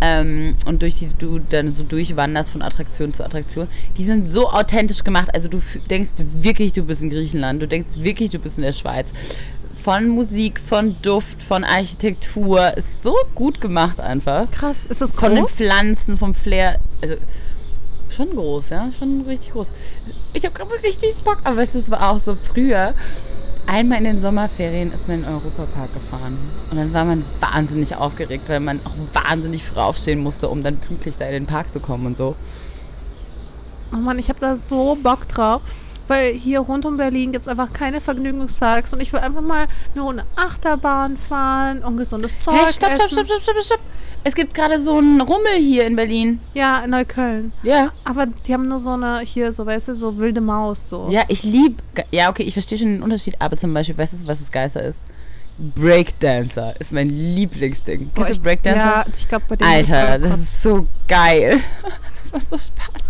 [0.03, 3.67] ähm, und durch die du dann so durchwanderst von Attraktion zu Attraktion,
[3.97, 5.29] die sind so authentisch gemacht.
[5.33, 8.71] Also du denkst wirklich, du bist in Griechenland, du denkst wirklich, du bist in der
[8.71, 9.09] Schweiz.
[9.83, 14.49] Von Musik, von Duft, von Architektur, ist so gut gemacht einfach.
[14.51, 15.51] Krass, ist das Von den groß?
[15.53, 17.15] Pflanzen, vom Flair, also
[18.09, 19.67] schon groß, ja, schon richtig groß.
[20.33, 22.93] Ich habe gerade richtig Bock, aber es war auch so früher.
[23.65, 26.37] Einmal in den Sommerferien ist man in den Europapark gefahren.
[26.69, 30.77] Und dann war man wahnsinnig aufgeregt, weil man auch wahnsinnig früh aufstehen musste, um dann
[30.77, 32.35] pünktlich da in den Park zu kommen und so.
[33.93, 35.61] Oh Mann, ich habe da so Bock drauf.
[36.11, 39.67] Weil hier rund um Berlin gibt es einfach keine Vergnügungsparks und ich will einfach mal
[39.95, 43.25] nur eine Achterbahn fahren und gesundes Zeug Hey, stopp, stopp, essen.
[43.25, 43.79] stopp, stopp, stopp, stopp.
[44.25, 46.41] Es gibt gerade so einen Rummel hier in Berlin.
[46.53, 47.53] Ja, in Neukölln.
[47.63, 47.93] Ja.
[48.03, 51.07] Aber die haben nur so eine, hier, so, weißt du, so wilde Maus, so.
[51.09, 51.81] Ja, ich lieb.
[52.11, 54.79] Ja, okay, ich verstehe schon den Unterschied, aber zum Beispiel, weißt du, was das Geilste
[54.79, 54.99] ist?
[55.57, 58.09] Breakdancer ist mein Lieblingsding.
[58.13, 58.79] Boah, Kennst du Breakdancer?
[58.79, 59.65] Ja, ich glaube bei dem.
[59.65, 61.61] Alter, das ist so geil.
[62.31, 63.03] Das macht so Spaß.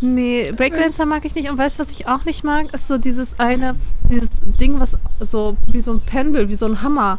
[0.00, 1.50] Nee, Breakdancer mag ich nicht.
[1.50, 2.72] Und weißt du, was ich auch nicht mag?
[2.74, 3.76] Ist so dieses eine,
[4.08, 7.18] dieses Ding, was so wie so ein Pendel, wie so ein Hammer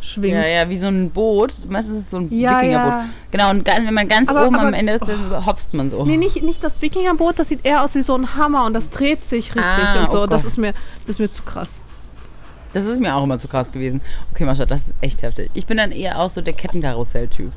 [0.00, 0.34] schwingt.
[0.34, 1.52] Ja, ja, wie so ein Boot.
[1.68, 2.88] Meistens ist es so ein Ja, Wikingerboot.
[2.90, 3.04] ja.
[3.30, 6.04] Genau, und wenn man ganz Aber- oben am aber- Ende ist, dann hopst man so.
[6.04, 8.90] Nee, nicht, nicht das Wikingerboot, das sieht eher aus wie so ein Hammer und das
[8.90, 10.22] dreht sich richtig Ah, und so.
[10.22, 10.72] oh das ist mir,
[11.06, 11.84] das ist mir zu krass.
[12.72, 14.00] Das ist mir auch immer zu krass gewesen.
[14.32, 15.50] Okay, Mascha, das ist echt heftig.
[15.52, 17.52] Ich bin dann eher auch so der Kettenkarussell-Typ.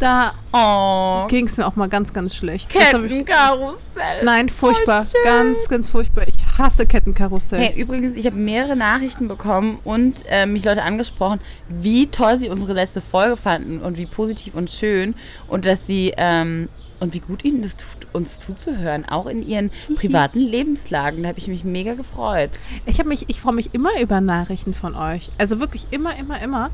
[0.00, 2.70] Da Oh, ging es mir auch mal ganz, ganz schlecht.
[2.70, 4.24] Kettenkarussell.
[4.24, 5.06] Nein, furchtbar.
[5.24, 6.24] Ganz, ganz furchtbar.
[6.26, 7.60] Ich hasse Kettenkarussell.
[7.60, 12.48] Hey, übrigens, ich habe mehrere Nachrichten bekommen und äh, mich Leute angesprochen, wie toll sie
[12.48, 15.14] unsere letzte Folge fanden und wie positiv und schön
[15.46, 19.70] und dass sie ähm, und wie gut ihnen das tut, uns zuzuhören, auch in ihren
[19.96, 21.22] privaten Lebenslagen.
[21.22, 22.50] Da habe ich mich mega gefreut.
[22.86, 25.30] Ich habe mich, ich freue mich immer über Nachrichten von euch.
[25.38, 26.70] Also wirklich immer, immer, immer.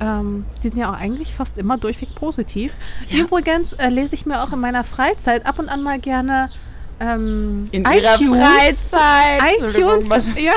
[0.00, 2.72] Ähm, die sind ja auch eigentlich fast immer durchweg positiv.
[3.08, 3.24] Ja.
[3.24, 6.48] Übrigens äh, lese ich mir auch in meiner Freizeit ab und an mal gerne
[7.00, 9.42] ähm, In ihrer Freizeit.
[9.60, 10.54] ITunes, ja,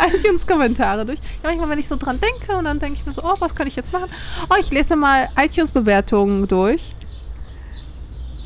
[0.14, 1.18] iTunes-Kommentare durch.
[1.42, 3.54] Ja, manchmal, wenn ich so dran denke und dann denke ich mir so, oh, was
[3.54, 4.10] kann ich jetzt machen?
[4.50, 6.94] Oh, ich lese mir mal iTunes-Bewertungen durch.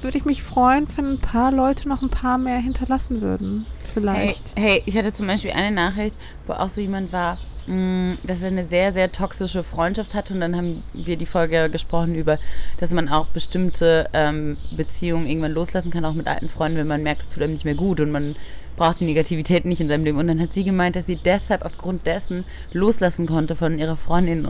[0.03, 3.67] Würde ich mich freuen, wenn ein paar Leute noch ein paar mehr hinterlassen würden.
[3.83, 4.53] Hey, Vielleicht.
[4.57, 8.65] hey, ich hatte zum Beispiel eine Nachricht, wo auch so jemand war, dass er eine
[8.65, 10.35] sehr, sehr toxische Freundschaft hatte.
[10.35, 12.39] Und dann haben wir die Folge gesprochen über,
[12.79, 17.03] dass man auch bestimmte ähm, Beziehungen irgendwann loslassen kann, auch mit alten Freunden, wenn man
[17.03, 18.37] merkt, es tut einem nicht mehr gut und man
[18.81, 20.19] braucht die Negativität nicht in seinem Leben.
[20.19, 24.49] Und dann hat sie gemeint, dass sie deshalb aufgrund dessen loslassen konnte von ihrer Freundin,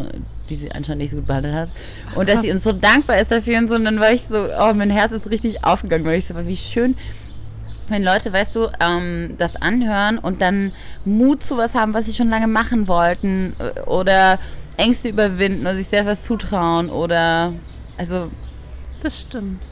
[0.49, 1.71] die sie anscheinend nicht so gut behandelt hat.
[2.15, 2.45] Und dass Krass.
[2.45, 3.75] sie uns so dankbar ist dafür und so.
[3.75, 6.47] Und dann war ich so, oh, mein Herz ist richtig aufgegangen, weil ich so, war,
[6.47, 6.97] wie schön,
[7.91, 10.73] wenn Leute, weißt du, ähm, das anhören und dann
[11.05, 14.39] Mut zu was haben, was sie schon lange machen wollten äh, oder
[14.77, 17.53] Ängste überwinden oder sich selber was zutrauen oder
[17.99, 18.31] also
[19.03, 19.63] Das stimmt.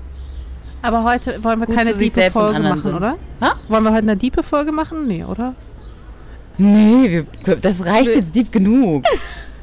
[0.83, 2.94] Aber heute wollen wir keine diepe selbst Folge machen, sind.
[2.94, 3.16] oder?
[3.40, 3.54] Ha?
[3.68, 5.07] Wollen wir heute eine diepe Folge machen?
[5.09, 5.54] Nee, oder?
[6.59, 9.04] nee, wir, das reicht Wir- jetzt deep genug.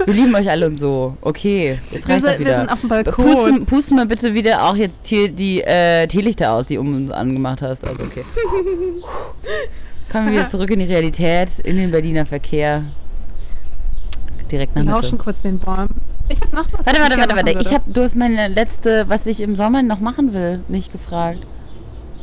[0.06, 1.18] Wir lieben euch alle und so.
[1.22, 2.60] Okay, jetzt Wir reicht das sind, wir wieder.
[2.60, 3.26] sind auf dem Balkon.
[3.26, 7.12] Pusten, pusten mal bitte wieder auch jetzt hier die äh, Teelichter aus, die um uns
[7.12, 7.86] angemacht hast.
[7.88, 8.24] Also okay.
[10.12, 12.84] Kommen wir wieder zurück in die Realität, in den Berliner Verkehr.
[14.52, 15.02] Direkt nach Wir Mitte.
[15.04, 15.90] lauschen kurz den Bäumen.
[16.30, 16.86] Ich habe noch was.
[16.86, 17.60] Warte, warte, warte, warte.
[17.60, 21.40] Ich hab, du hast meine letzte, was ich im Sommer noch machen will, nicht gefragt.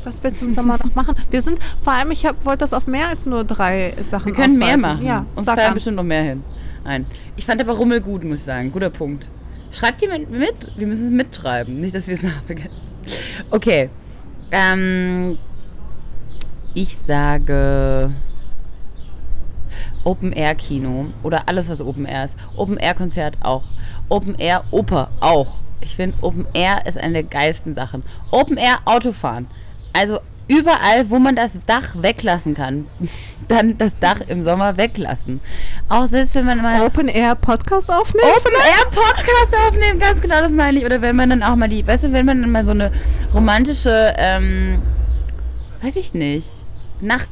[0.04, 1.14] Was willst du im Sommer noch machen?
[1.30, 4.56] Wir sind, vor allem, ich wollte das auf mehr als nur drei Sachen Wir können
[4.58, 4.80] mehr ausweiten.
[4.80, 5.06] machen.
[5.06, 6.44] Ja, Uns fallen bestimmt noch mehr hin.
[6.84, 7.06] Nein.
[7.36, 8.72] Ich fand aber Rummel gut, muss ich sagen.
[8.72, 9.28] Guter Punkt.
[9.70, 10.54] Schreibt jemand mit?
[10.76, 11.80] Wir müssen es mitschreiben.
[11.80, 12.80] Nicht, dass wir es nachher vergessen.
[13.50, 13.90] Okay.
[14.50, 15.38] Ähm,
[16.74, 18.12] ich sage
[20.04, 22.36] Open Air Kino oder alles, was Open Air ist.
[22.56, 23.64] Open Air Konzert auch.
[24.08, 25.60] Open Air Oper auch.
[25.80, 28.02] Ich finde, Open Air ist eine der geilsten Sachen.
[28.30, 29.46] Open Air Autofahren.
[29.92, 30.20] Also
[30.58, 32.86] überall, wo man das Dach weglassen kann,
[33.48, 35.40] dann das Dach im Sommer weglassen.
[35.88, 38.28] Auch selbst wenn man mal Open Air Podcast aufnehmen?
[38.36, 40.84] Open Air Podcast aufnehmen, ganz genau das meine ich.
[40.84, 42.92] Oder wenn man dann auch mal die, weißt du, wenn man dann mal so eine
[43.34, 44.82] romantische, ähm,
[45.82, 46.48] weiß ich nicht,
[47.00, 47.28] Nacht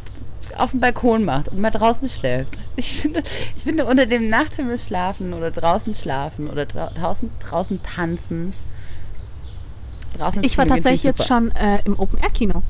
[0.56, 2.58] auf dem Balkon macht und mal draußen schläft.
[2.76, 3.22] Ich finde,
[3.56, 8.52] ich finde unter dem Nachthimmel schlafen oder draußen schlafen oder dra draußen, draußen tanzen.
[10.18, 12.62] Draußen Ich war tatsächlich jetzt schon äh, im Open Air Kino.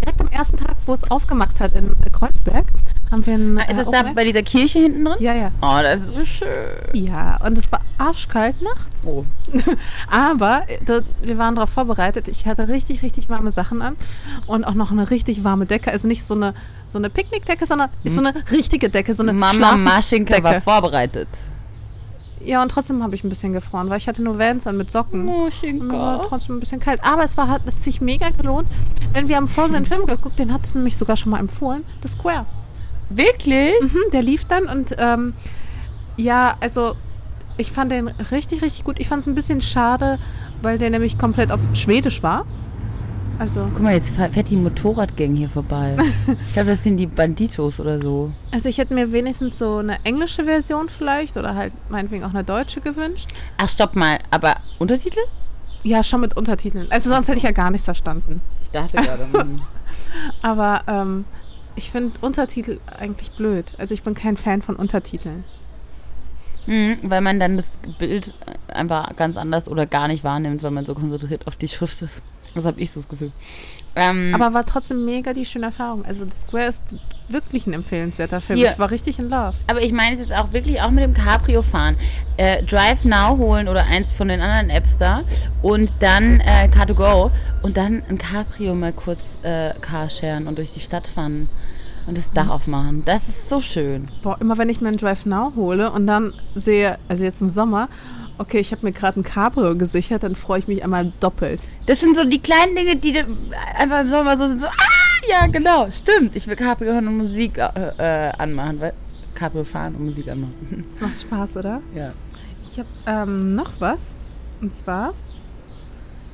[0.00, 2.66] Direkt am ersten Tag, wo es aufgemacht hat in Kreuzberg,
[3.10, 3.58] haben wir ein.
[3.58, 5.16] Ah, ist äh, es da bei dieser Kirche hinten drin?
[5.18, 5.50] Ja, ja.
[5.62, 6.48] Oh, das ist so schön.
[6.92, 9.04] Ja, und es war arschkalt nachts.
[9.06, 9.24] Oh.
[10.10, 12.28] Aber äh, da, wir waren darauf vorbereitet.
[12.28, 13.96] Ich hatte richtig, richtig warme Sachen an
[14.46, 15.90] und auch noch eine richtig warme Decke.
[15.90, 16.54] Also nicht so eine,
[16.88, 19.76] so eine Picknickdecke, sondern ist so eine richtige Decke, so eine Mama.
[19.76, 21.28] Maschinke war vorbereitet.
[22.44, 24.90] Ja, und trotzdem habe ich ein bisschen gefroren, weil ich hatte nur Vans an mit
[24.90, 25.26] Socken.
[25.80, 27.00] Und mir war trotzdem ein bisschen kalt.
[27.04, 28.68] Aber es war, hat es sich mega gelohnt,
[29.14, 31.84] denn wir haben folgenden Film geguckt, den hat es nämlich sogar schon mal empfohlen.
[32.02, 32.46] The Square.
[33.10, 33.72] Wirklich?
[33.80, 35.34] Mhm, der lief dann und ähm,
[36.16, 36.94] ja, also
[37.56, 39.00] ich fand den richtig, richtig gut.
[39.00, 40.18] Ich fand es ein bisschen schade,
[40.62, 42.46] weil der nämlich komplett auf Schwedisch war.
[43.38, 45.96] Also, Guck mal, jetzt fährt die Motorradgang hier vorbei.
[46.46, 48.32] ich glaube, das sind die Banditos oder so.
[48.50, 52.42] also ich hätte mir wenigstens so eine englische Version vielleicht oder halt meinetwegen auch eine
[52.42, 53.28] deutsche gewünscht.
[53.56, 54.18] Ach, stopp mal.
[54.32, 55.20] Aber Untertitel?
[55.84, 56.88] Ja, schon mit Untertiteln.
[56.90, 58.40] Also sonst hätte ich ja gar nichts verstanden.
[58.64, 59.26] Ich dachte gerade.
[59.32, 59.60] hm.
[60.42, 61.24] Aber ähm,
[61.76, 63.66] ich finde Untertitel eigentlich blöd.
[63.78, 65.44] Also ich bin kein Fan von Untertiteln.
[66.64, 68.34] Hm, weil man dann das Bild
[68.66, 72.20] einfach ganz anders oder gar nicht wahrnimmt, weil man so konzentriert auf die Schrift ist.
[72.58, 73.32] Das habe ich so das Gefühl.
[73.96, 76.04] Ähm, Aber war trotzdem mega die schöne Erfahrung.
[76.04, 76.82] Also The Square ist
[77.28, 78.58] wirklich ein empfehlenswerter Film.
[78.58, 78.70] Hier.
[78.70, 79.54] Ich war richtig in Love.
[79.66, 81.96] Aber ich meine es jetzt auch wirklich auch mit dem Cabrio fahren.
[82.36, 85.22] Äh, Drive Now holen oder eins von den anderen Apps da
[85.62, 87.30] und dann äh, Car2Go
[87.62, 91.48] und dann ein Cabrio mal kurz äh, Carsharen und durch die Stadt fahren
[92.06, 93.04] und das Dach aufmachen.
[93.04, 94.08] Das ist so schön.
[94.22, 97.50] Boah, immer wenn ich mir einen Drive Now hole und dann sehe, also jetzt im
[97.50, 97.88] Sommer,
[98.38, 101.60] okay, ich habe mir gerade ein Cabrio gesichert, dann freue ich mich einmal doppelt.
[101.86, 103.18] Das sind so die kleinen Dinge, die
[103.76, 104.60] einfach im Sommer so sind.
[104.60, 106.36] So, ah, ja, genau, stimmt.
[106.36, 108.80] Ich will Cabrio hören und Musik äh, äh, anmachen.
[108.80, 108.94] Weil
[109.34, 110.86] Cabrio fahren und Musik anmachen.
[110.90, 111.80] Das macht Spaß, oder?
[111.94, 112.12] ja.
[112.70, 114.14] Ich habe ähm, noch was.
[114.60, 115.14] Und zwar,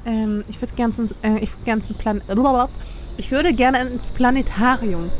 [0.05, 2.23] ähm, ich würde gerne ins, äh, ich würd gern ins Plan
[3.17, 5.11] ich würde gerne ins Planetarium.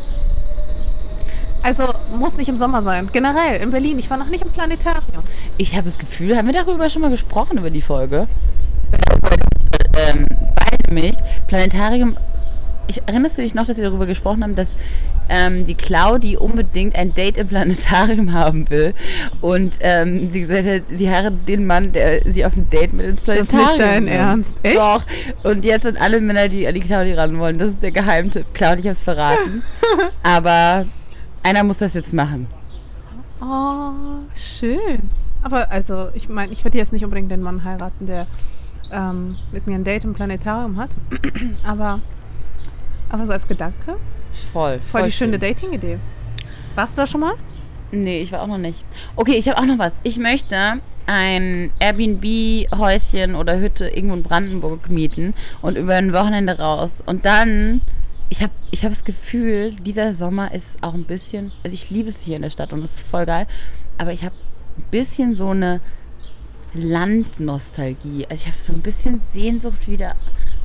[1.63, 3.09] Also muss nicht im Sommer sein.
[3.11, 3.99] Generell in Berlin.
[3.99, 5.23] Ich war noch nicht im Planetarium.
[5.57, 8.27] Ich habe das Gefühl, haben wir darüber schon mal gesprochen, über die Folge?
[9.97, 12.17] Ähm, weil nämlich Planetarium,
[12.89, 14.75] ich, erinnerst du dich noch, dass wir darüber gesprochen haben, dass
[15.29, 18.95] ähm, die Claudi unbedingt ein Date im Planetarium haben will
[19.41, 23.07] und ähm, sie gesagt hat, sie heiratet den Mann, der sie auf ein Date mit
[23.07, 24.17] ins ist Planetarium nicht dein nimmt.
[24.17, 24.57] Ernst.
[24.63, 24.77] Echt?
[24.77, 25.05] Doch.
[25.45, 27.59] Und jetzt sind alle Männer, die an die Claudi ran wollen.
[27.59, 28.53] Das ist der Geheimtipp.
[28.55, 29.63] Claudi, ich habe es verraten.
[30.23, 30.85] Aber
[31.43, 32.49] einer muss das jetzt machen.
[33.41, 33.93] Oh,
[34.35, 35.11] schön.
[35.45, 38.27] Aber also, ich meine, ich würde jetzt nicht unbedingt den Mann heiraten, der
[38.91, 40.91] ähm, mit mir ein Date im Planetarium hat.
[41.65, 42.01] aber,
[43.11, 43.97] aber so als Gedanke,
[44.53, 44.81] Voll.
[44.81, 45.41] voll, die schöne schön.
[45.41, 45.99] Dating-Idee.
[46.75, 47.35] Warst du da schon mal?
[47.93, 48.85] Nee, ich war auch noch nicht.
[49.17, 49.99] Okay, ich habe auch noch was.
[50.03, 57.03] Ich möchte ein Airbnb-Häuschen oder Hütte irgendwo in Brandenburg mieten und über ein Wochenende raus.
[57.05, 57.83] Und dann,
[58.31, 62.09] ich habe ich hab das Gefühl, dieser Sommer ist auch ein bisschen, also ich liebe
[62.09, 63.47] es hier in der Stadt und es ist voll geil,
[63.99, 64.35] aber ich habe
[64.91, 65.81] bisschen so eine
[66.73, 68.27] Landnostalgie.
[68.29, 70.17] Also ich habe so ein bisschen Sehnsucht wieder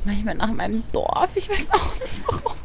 [0.04, 1.30] manchmal nach meinem Dorf.
[1.34, 2.56] Ich weiß auch nicht warum.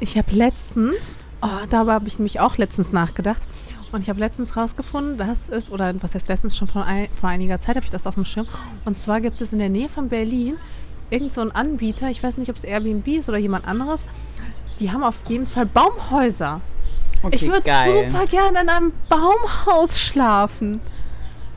[0.00, 3.42] Ich habe letztens, oh, darüber habe ich nämlich auch letztens nachgedacht.
[3.92, 7.28] Und ich habe letztens rausgefunden, dass es, oder was heißt letztens schon von ein, vor
[7.28, 8.48] einiger Zeit habe ich das auf dem Schirm.
[8.84, 10.56] Und zwar gibt es in der Nähe von Berlin
[11.10, 14.04] irgend so einen Anbieter, ich weiß nicht, ob es Airbnb ist oder jemand anderes,
[14.80, 16.60] die haben auf jeden Fall Baumhäuser.
[17.22, 20.80] Okay, ich würde super gerne in einem Baumhaus schlafen.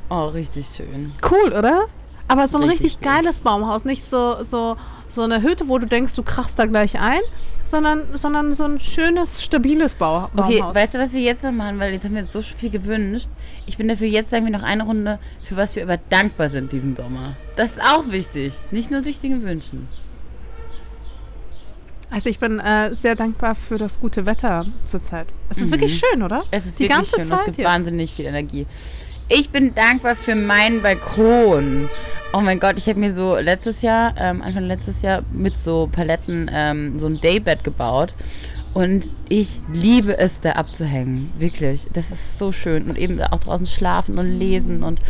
[0.09, 1.11] Oh, richtig schön.
[1.29, 1.85] Cool, oder?
[2.29, 4.75] Aber so ein Richtig richtig, geiles Baumhaus, nicht so, so,
[5.07, 7.21] so eine Hütte, wo du denkst, du krachst da gleich ein,
[7.63, 10.75] sondern, sondern so ein schönes, stabiles Bau Okay, Baumhaus.
[10.75, 11.79] weißt du, was wir jetzt noch machen?
[11.79, 13.29] Weil jetzt haben wir uns so viel gewünscht.
[13.65, 16.73] Ich bin dafür, jetzt sagen wir noch eine Runde, für was wir aber dankbar sind
[16.73, 17.37] diesen Sommer.
[17.55, 18.53] Das ist auch wichtig.
[18.71, 19.87] Nicht nur sich Dinge wünschen.
[22.09, 25.27] Also ich bin äh, sehr dankbar für das gute Wetter zurzeit.
[25.49, 25.71] Es ist Mhm.
[25.73, 26.43] wirklich schön, oder?
[26.51, 27.21] Es ist Die wirklich ganze schön.
[27.21, 27.67] es Zeit gibt jetzt.
[27.67, 28.65] wahnsinnig viel Energie.
[29.29, 31.89] Ich bin dankbar für meinen Balkon.
[32.31, 35.89] Oh mein Gott, ich habe mir so letztes Jahr, ähm, Anfang letztes Jahr mit so
[35.91, 38.15] Paletten ähm, so ein Daybed gebaut.
[38.73, 41.33] Und ich liebe es, da abzuhängen.
[41.37, 41.87] Wirklich.
[41.91, 42.89] Das ist so schön.
[42.89, 44.81] Und eben auch draußen schlafen und lesen.
[44.81, 45.01] Und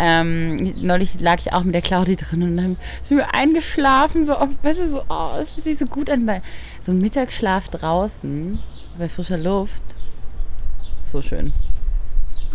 [0.00, 4.24] ähm, neulich lag ich auch mit der Claudi drin und dann sind wir eingeschlafen.
[4.24, 6.26] So, auf, weißt du, so, oh, das fühlt sich so gut an.
[6.26, 6.42] Bei
[6.80, 8.58] so ein Mittagsschlaf draußen,
[8.98, 9.84] bei frischer Luft.
[11.04, 11.52] So schön.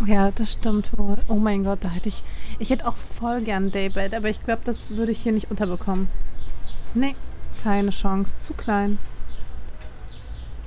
[0.06, 1.16] Ja, das stimmt wohl.
[1.28, 2.22] Oh mein Gott, da hätte ich.
[2.58, 6.08] Ich hätte auch voll gern Daybed, aber ich glaube, das würde ich hier nicht unterbekommen.
[6.94, 7.14] Nee,
[7.62, 8.36] keine Chance.
[8.38, 8.98] Zu klein.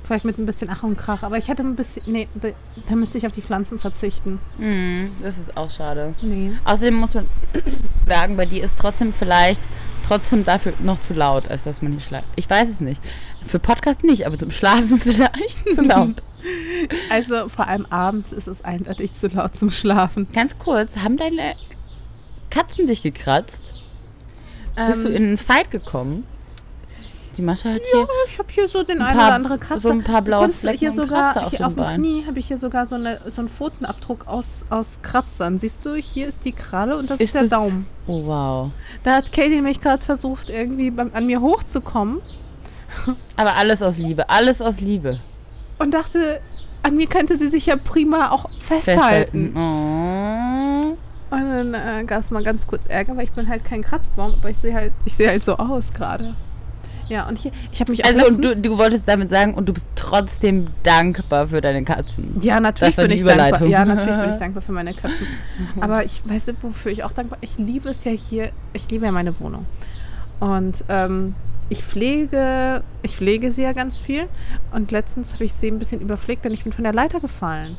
[0.04, 2.02] Vielleicht mit ein bisschen Ach und Krach, aber ich hätte ein bisschen.
[2.06, 4.40] Nee, da, müsste ich auf die Pflanzen verzichten.
[4.58, 6.14] Mhm, das ist auch schade.
[6.22, 6.52] Nee.
[6.64, 7.26] Außerdem muss man
[8.06, 9.62] sagen, bei dir ist trotzdem vielleicht
[10.06, 12.26] trotzdem dafür noch zu laut, als dass man hier schläft.
[12.36, 13.00] Ich weiß es nicht.
[13.46, 16.22] Für Podcast nicht, aber zum Schlafen vielleicht zu laut.
[17.10, 20.26] Also vor allem abends ist es eindeutig zu laut zum Schlafen.
[20.32, 21.54] Ganz kurz, haben deine
[22.50, 23.82] Katzen dich gekratzt?
[24.74, 26.24] Bist du Ähm, in einen Fight gekommen?
[27.36, 29.58] Die Mascha hat hier Ja, ich habe hier so den Ein einen paar- oder andere
[29.58, 29.80] Kratzer.
[29.80, 31.84] so ein paar blaue Flecken hier und sogar Kratzer auf hier auf dem.
[31.94, 35.56] Knie habe ich hier sogar so, eine, so einen Pfotenabdruck aus, aus Kratzern.
[35.56, 37.86] Siehst du, hier ist die Kralle und das ist, Ist der das- Daumen.
[38.06, 38.70] Oh wow.
[39.02, 42.20] Da hat Katie nämlich gerade versucht, irgendwie beim, an mir hochzukommen
[43.36, 45.18] Aber alles aus Liebe, alles aus Liebe.
[45.82, 46.40] Und dachte,
[46.82, 49.52] an mir könnte sie sich ja prima auch festhalten.
[49.56, 50.96] Oh.
[51.34, 54.34] Und dann äh, gab es mal ganz kurz Ärger, weil ich bin halt kein Kratzbaum,
[54.34, 56.34] aber ich sehe halt, ich sehe halt so aus gerade.
[57.08, 59.68] Ja, und hier, ich habe mich auch Also und du, du wolltest damit sagen, und
[59.68, 62.38] du bist trotzdem dankbar für deine Katzen.
[62.40, 63.64] Ja, natürlich bin ich dankbar.
[63.64, 65.26] Ja, natürlich bin ich dankbar für meine Katzen.
[65.80, 69.06] Aber ich weiß nicht, wofür ich auch dankbar Ich liebe es ja hier, ich liebe
[69.06, 69.66] ja meine Wohnung.
[70.40, 71.34] Und ähm,
[71.72, 74.28] ich pflege, ich pflege sie ja ganz viel.
[74.72, 77.76] Und letztens habe ich sie ein bisschen überpflegt, denn ich bin von der Leiter gefallen.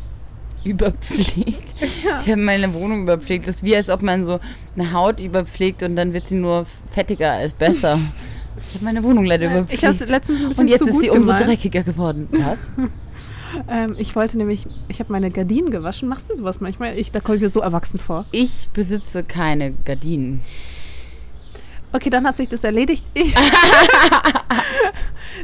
[0.65, 1.73] Überpflegt.
[2.03, 2.19] Ja.
[2.19, 3.47] Ich habe meine Wohnung überpflegt.
[3.47, 4.39] Das ist wie, als ob man so
[4.75, 7.99] eine Haut überpflegt und dann wird sie nur fettiger als besser.
[8.67, 10.01] Ich habe meine Wohnung leider Ich habe überpflegt.
[10.01, 11.47] es letztens ein bisschen Und jetzt ist sie umso gemeint.
[11.47, 12.27] dreckiger geworden.
[12.31, 12.69] Was?
[13.69, 16.09] Ähm, ich wollte nämlich, ich habe meine Gardinen gewaschen.
[16.09, 16.97] Machst du sowas manchmal?
[16.97, 18.25] Ich, da komme ich mir so erwachsen vor.
[18.31, 20.41] Ich besitze keine Gardinen.
[21.93, 23.05] Okay, dann hat sich das erledigt.
[23.13, 23.33] Ich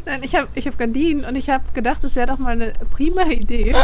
[0.05, 2.73] Nein, ich habe ich hab Gardinen und ich habe gedacht, es wäre doch mal eine
[2.91, 3.75] prima Idee,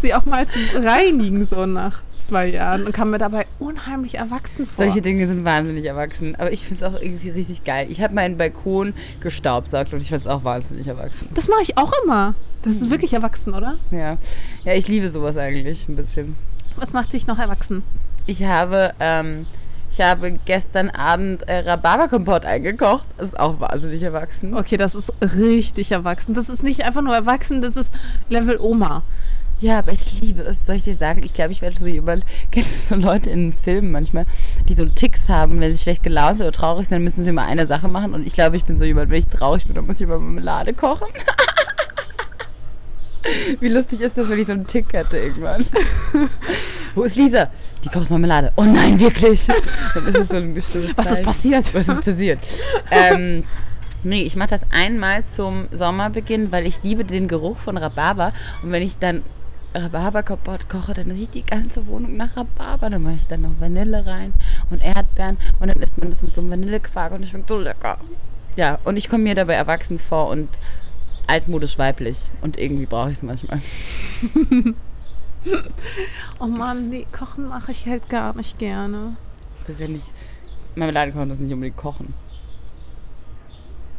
[0.00, 2.86] sie auch mal zu reinigen, so nach zwei Jahren.
[2.86, 4.84] Und kam mir dabei unheimlich erwachsen vor.
[4.84, 6.34] Solche Dinge sind wahnsinnig erwachsen.
[6.36, 7.86] Aber ich finde es auch irgendwie richtig geil.
[7.90, 11.28] Ich habe meinen Balkon gestaubsaugt und ich finde es auch wahnsinnig erwachsen.
[11.34, 12.34] das mache ich auch immer.
[12.62, 13.76] Das ist wirklich erwachsen, oder?
[13.90, 14.16] Ja.
[14.64, 16.36] Ja, ich liebe sowas eigentlich ein bisschen.
[16.76, 17.82] Was macht dich noch erwachsen?
[18.26, 19.46] Ich habe, ähm,
[19.94, 23.06] ich habe gestern Abend äh, Rhabarberkompott eingekocht.
[23.16, 24.56] Das ist auch wahnsinnig erwachsen.
[24.56, 26.34] Okay, das ist richtig erwachsen.
[26.34, 27.94] Das ist nicht einfach nur erwachsen, das ist
[28.28, 29.04] Level Oma.
[29.60, 30.66] Ja, aber ich liebe es.
[30.66, 31.22] Soll ich dir sagen?
[31.24, 32.24] Ich glaube, ich werde so jemand.
[32.50, 34.26] Kennst du so Leute in Filmen manchmal,
[34.68, 37.30] die so Ticks haben, wenn sie schlecht gelaunt sind oder traurig sind, dann müssen sie
[37.30, 38.14] immer eine Sache machen.
[38.14, 40.18] Und ich glaube, ich bin so jemand, wenn ich traurig bin, dann muss ich immer
[40.18, 41.06] Marmelade kochen.
[43.60, 45.64] Wie lustig ist das, wenn ich so einen Tick hätte irgendwann?
[46.94, 47.48] Wo ist Lisa?
[47.84, 48.52] Die kocht Marmelade.
[48.56, 49.46] Oh nein, wirklich?
[49.94, 51.24] Dann ist es so ein bestimmtes Was ist Zeichen.
[51.24, 51.74] passiert?
[51.74, 52.38] Was ist passiert?
[52.90, 53.44] ähm,
[54.02, 58.32] nee, ich mache das einmal zum Sommerbeginn, weil ich liebe den Geruch von Rhabarber.
[58.62, 59.22] Und wenn ich dann
[59.74, 62.90] Rhabarberkompott koche, dann riecht die ganze Wohnung nach Rhabarber.
[62.90, 64.32] Dann mache ich dann noch Vanille rein
[64.70, 65.36] und Erdbeeren.
[65.58, 67.98] Und dann isst man das mit so einem Vanillequark und es schmeckt so lecker.
[68.56, 70.48] Ja, und ich komme mir dabei erwachsen vor und
[71.26, 72.30] altmodisch weiblich.
[72.40, 73.58] Und irgendwie brauche ich es manchmal.
[76.40, 79.16] Oh Mann, nee, kochen mache ich halt gar nicht gerne.
[79.60, 80.12] Das ist ja nicht.
[80.74, 82.14] Marmelade kochen das ist nicht unbedingt kochen.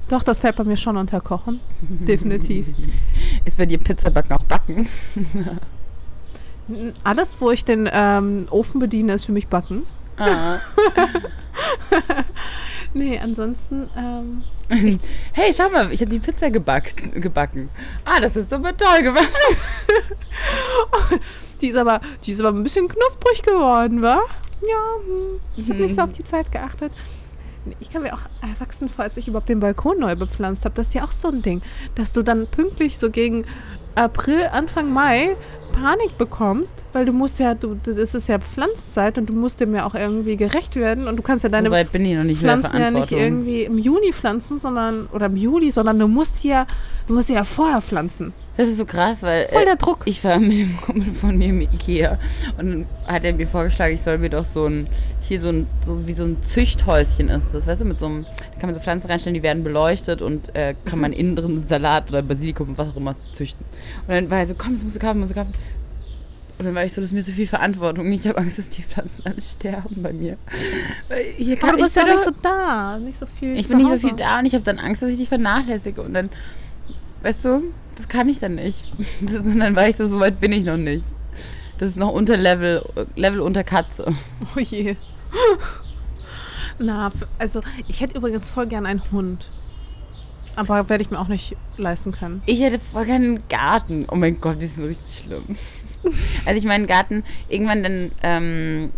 [0.09, 1.59] Doch, das fällt bei mir schon unter Kochen.
[1.81, 2.67] Definitiv.
[3.43, 4.87] Ist bei dir Pizzabacken auch backen?
[7.03, 9.83] Alles, wo ich den ähm, Ofen bediene, ist für mich Backen.
[10.17, 10.57] Ah.
[12.95, 14.43] Nee, ansonsten, ähm,
[15.33, 17.69] Hey, schau mal, ich habe die Pizza gebackt, gebacken.
[18.05, 19.29] Ah, das ist aber toll gemacht.
[21.61, 24.21] die ist aber, die ist aber ein bisschen knusprig geworden, wa?
[24.61, 26.93] Ja, hm, ich habe nicht so auf die Zeit geachtet.
[27.81, 30.75] Ich kann mir auch erwachsen vor, als ich überhaupt den Balkon neu bepflanzt habe.
[30.75, 31.61] Das ist ja auch so ein Ding,
[31.95, 33.43] dass du dann pünktlich so gegen
[33.95, 35.35] April, Anfang Mai
[35.75, 39.75] Panik bekommst, weil du musst ja, du, das ist ja Pflanzzeit und du musst dem
[39.75, 41.75] ja auch irgendwie gerecht werden und du kannst ja deine so
[42.35, 46.65] Pflanzen ja nicht irgendwie im Juni pflanzen, sondern oder im Juli, sondern du musst ja,
[47.07, 48.33] du musst ja vorher pflanzen.
[48.57, 50.03] das ist so krass, weil Voll äh, der Druck.
[50.05, 52.17] ich war mit dem Kumpel von mir im Ikea
[52.57, 54.87] und dann hat er mir vorgeschlagen, ich soll mir doch so ein,
[55.19, 58.23] hier so ein, so wie so ein Züchthäuschen ist das, weißt du, mit so einem,
[58.23, 61.57] da kann man so Pflanzen reinstellen, die werden beleuchtet und äh, kann man innen drin
[61.57, 63.65] Salat oder Basilikum und was auch immer züchten.
[64.07, 65.53] Und dann war er so, komm, das musst du kaufen, musst du kaufen.
[66.57, 68.09] Und dann war ich so, das ist mir so viel Verantwortung.
[68.11, 70.37] Ich habe Angst, dass die Pflanzen alle sterben bei mir.
[71.09, 73.57] Weil hier Aber kann du bist ja nicht so da, nicht so viel.
[73.57, 76.01] Ich bin nicht so viel da und ich habe dann Angst, dass ich dich vernachlässige.
[76.01, 76.29] Und dann,
[77.23, 77.63] weißt du,
[77.97, 78.91] das kann ich dann nicht.
[79.21, 81.03] Das, und dann war ich so, so weit bin ich noch nicht.
[81.77, 84.13] Das ist noch unter Level, Level unter Katze.
[84.55, 84.95] Oh je.
[86.79, 89.49] Na, also ich hätte übrigens voll gern einen Hund.
[90.55, 92.41] Aber werde ich mir auch nicht leisten können.
[92.45, 94.05] Ich hätte voll gerne einen Garten.
[94.09, 95.57] Oh mein Gott, die sind richtig schlimm.
[96.45, 98.91] Also ich meine Garten, irgendwann dann, ähm,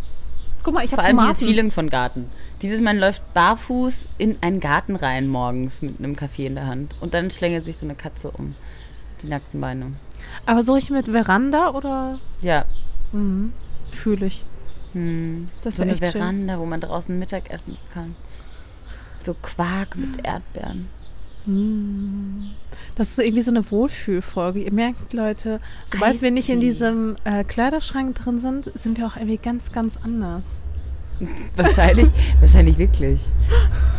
[0.64, 1.40] Guck mal, ich vor habe allem dieses.
[1.40, 2.30] Feeling von Garten.
[2.62, 6.96] Dieses, man läuft barfuß in einen Garten rein morgens mit einem Kaffee in der Hand.
[7.00, 8.56] Und dann schlängelt sich so eine Katze um
[9.22, 9.94] die nackten Beine.
[10.46, 12.20] Aber so ich mit Veranda oder?
[12.42, 12.66] Ja,
[13.14, 13.54] Mhm.
[13.92, 14.44] Fühle ich.
[14.94, 16.12] Hm, Das so eine echt schön.
[16.12, 18.16] Veranda, wo man draußen Mittag essen kann.
[19.24, 20.90] So Quark mit Erdbeeren.
[22.96, 24.62] Das ist irgendwie so eine Wohlfühlfolge.
[24.62, 29.16] Ihr merkt, Leute, sobald wir nicht in diesem äh, Kleiderschrank drin sind, sind wir auch
[29.16, 30.44] irgendwie ganz, ganz anders.
[31.56, 33.22] Wahrscheinlich, wahrscheinlich wirklich.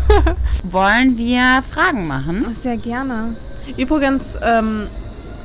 [0.62, 2.54] Wollen wir Fragen machen?
[2.54, 3.36] Sehr gerne.
[3.76, 4.86] Übrigens ähm,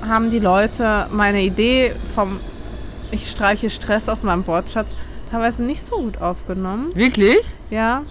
[0.08, 2.40] haben die Leute meine Idee vom
[3.12, 4.96] Ich streiche Stress aus meinem Wortschatz
[5.32, 6.90] teilweise nicht so gut aufgenommen.
[6.96, 7.56] Wirklich?
[7.72, 8.04] Ja.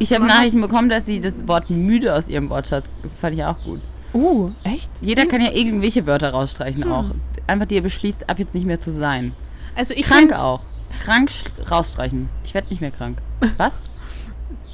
[0.00, 2.88] Ich habe Nachrichten bekommen, dass sie das Wort müde aus ihrem Wortschatz
[3.20, 3.80] fand ich auch gut.
[4.14, 4.90] Uh, echt?
[5.02, 6.90] Jeder kann ja irgendwelche Wörter rausstreichen Hm.
[6.90, 7.04] auch.
[7.46, 9.34] Einfach die er beschließt, ab jetzt nicht mehr zu sein.
[9.76, 10.62] Also ich Krank auch.
[11.00, 11.30] Krank
[11.70, 12.30] rausstreichen.
[12.44, 13.18] Ich werde nicht mehr krank.
[13.56, 13.78] Was?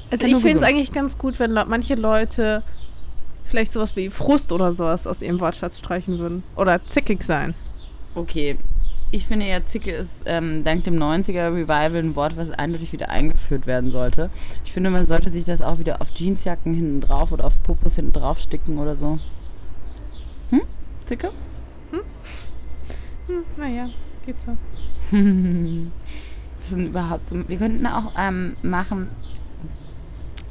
[0.09, 2.63] Also ich finde es eigentlich ganz gut, wenn manche Leute
[3.43, 6.43] vielleicht sowas wie Frust oder sowas aus ihrem Wortschatz streichen würden.
[6.55, 7.55] Oder zickig sein.
[8.15, 8.57] Okay.
[9.09, 13.09] Ich finde ja, Zicke ist ähm, dank dem 90er Revival ein Wort, was eindeutig wieder
[13.09, 14.29] eingeführt werden sollte.
[14.65, 17.95] Ich finde, man sollte sich das auch wieder auf Jeansjacken hinten drauf oder auf Popos
[17.95, 19.19] hinten drauf sticken oder so.
[20.49, 20.61] Hm?
[21.05, 21.31] Zicke?
[21.91, 23.89] Hm, naja,
[24.25, 24.57] geht so.
[26.59, 27.47] Das sind überhaupt so.
[27.47, 29.09] Wir könnten auch ähm, machen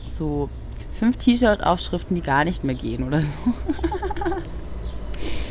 [0.08, 0.48] so
[0.92, 3.52] fünf T-Shirt-Aufschriften, die gar nicht mehr gehen oder so.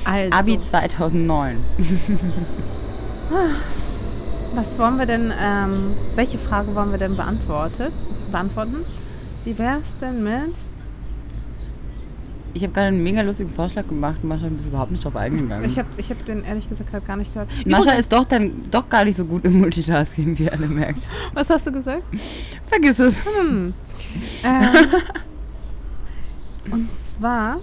[0.06, 1.58] Also, Abi 2009.
[4.53, 7.93] was wollen wir denn, ähm, welche Frage wollen wir denn beantwortet,
[8.32, 8.86] beantworten?
[9.43, 10.53] Wie wär's denn mit,
[12.53, 15.69] Ich habe gerade einen mega lustigen Vorschlag gemacht und Mascha ist überhaupt nicht drauf eingegangen.
[15.69, 17.49] ich habe ich hab den ehrlich gesagt gerade gar nicht gehört.
[17.67, 21.05] Mascha ist doch dann doch gar nicht so gut im Multitasking, wie ihr alle merkt.
[21.34, 22.03] Was hast du gesagt?
[22.67, 23.23] Vergiss es.
[23.26, 23.73] Hm.
[24.45, 24.88] Ähm,
[26.71, 27.57] und zwar,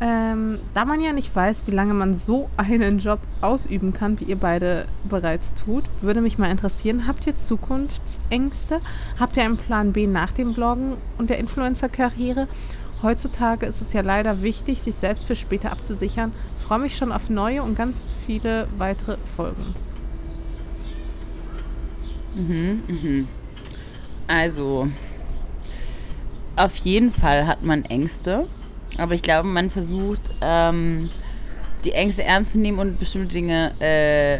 [0.00, 4.24] ähm, da man ja nicht weiß, wie lange man so einen Job ausüben kann, wie
[4.24, 8.80] ihr beide bereits tut, würde mich mal interessieren, habt ihr Zukunftsängste?
[9.18, 12.48] Habt ihr einen Plan B nach dem Bloggen und der Influencer-Karriere?
[13.02, 16.32] Heutzutage ist es ja leider wichtig, sich selbst für später abzusichern.
[16.58, 19.74] Ich freue mich schon auf neue und ganz viele weitere Folgen.
[22.34, 23.28] Mhm, mhm.
[24.26, 24.88] Also,
[26.56, 28.48] auf jeden Fall hat man Ängste,
[28.98, 31.10] aber ich glaube, man versucht, ähm,
[31.84, 34.36] die Ängste ernst zu nehmen und bestimmte Dinge äh,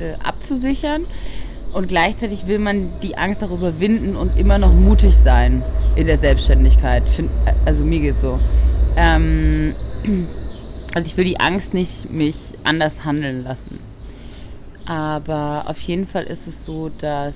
[0.00, 1.06] äh, abzusichern.
[1.72, 5.64] Und gleichzeitig will man die Angst auch überwinden und immer noch mutig sein
[5.96, 7.08] in der Selbstständigkeit.
[7.08, 7.30] Find,
[7.64, 8.38] also mir geht's so.
[8.96, 9.74] Ähm,
[10.94, 13.80] also ich will die Angst nicht mich anders handeln lassen.
[14.86, 17.34] Aber auf jeden Fall ist es so, dass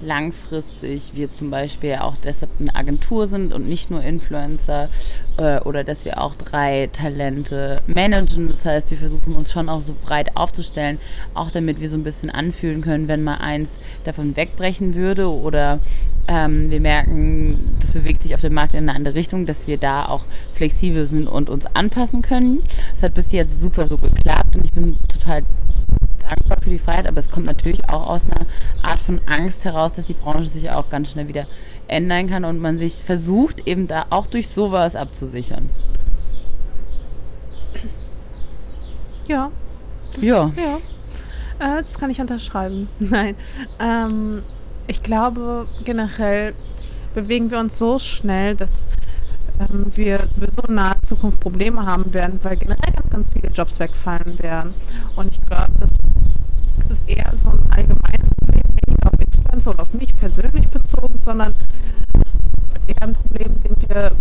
[0.00, 4.88] langfristig wir zum Beispiel auch deshalb eine Agentur sind und nicht nur Influencer
[5.36, 8.48] äh, oder dass wir auch drei Talente managen.
[8.48, 10.98] Das heißt, wir versuchen uns schon auch so breit aufzustellen,
[11.34, 15.80] auch damit wir so ein bisschen anfühlen können, wenn mal eins davon wegbrechen würde oder
[16.26, 19.76] ähm, wir merken, das bewegt sich auf dem Markt in eine andere Richtung, dass wir
[19.76, 20.24] da auch
[20.54, 22.62] flexibel sind und uns anpassen können.
[22.94, 25.42] Das hat bis jetzt super so geklappt und ich bin total
[26.28, 28.46] dankbar für die Freiheit, aber es kommt natürlich auch aus einer
[28.82, 31.46] Art von Angst heraus, dass die Branche sich auch ganz schnell wieder
[31.86, 35.70] ändern kann und man sich versucht, eben da auch durch sowas abzusichern.
[39.26, 39.50] Ja.
[40.12, 40.52] Das, Ja.
[40.56, 41.78] ja.
[41.78, 42.88] Äh, das kann ich unterschreiben.
[42.98, 43.36] Nein.
[43.80, 44.42] Ähm,
[44.86, 46.54] ich glaube, generell
[47.14, 48.88] bewegen wir uns so schnell, dass
[49.58, 53.78] ähm, wir sowieso in naher Zukunft Probleme haben werden, weil generell ganz, ganz viele Jobs
[53.80, 54.74] wegfallen werden.
[55.16, 55.90] Und ich glaube, das,
[56.90, 61.54] ist eher so ein allgemeines Problem, weniger auf Influencer oder auf mich persönlich bezogen, sondern
[62.86, 64.12] eher ein Problem, dem wir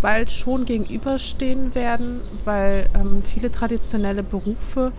[0.00, 4.92] bald schon gegenüberstehen werden, weil ähm, viele traditionelle Berufe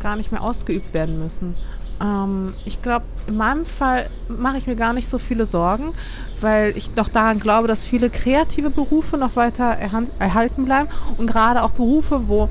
[0.00, 1.56] gar nicht mehr ausgeübt werden müssen.
[2.00, 5.92] Ähm, ich glaube, in meinem Fall mache ich mir gar nicht so viele Sorgen,
[6.40, 9.76] weil ich noch daran glaube, dass viele kreative Berufe noch weiter
[10.18, 12.48] erhalten bleiben und gerade auch Berufe, wo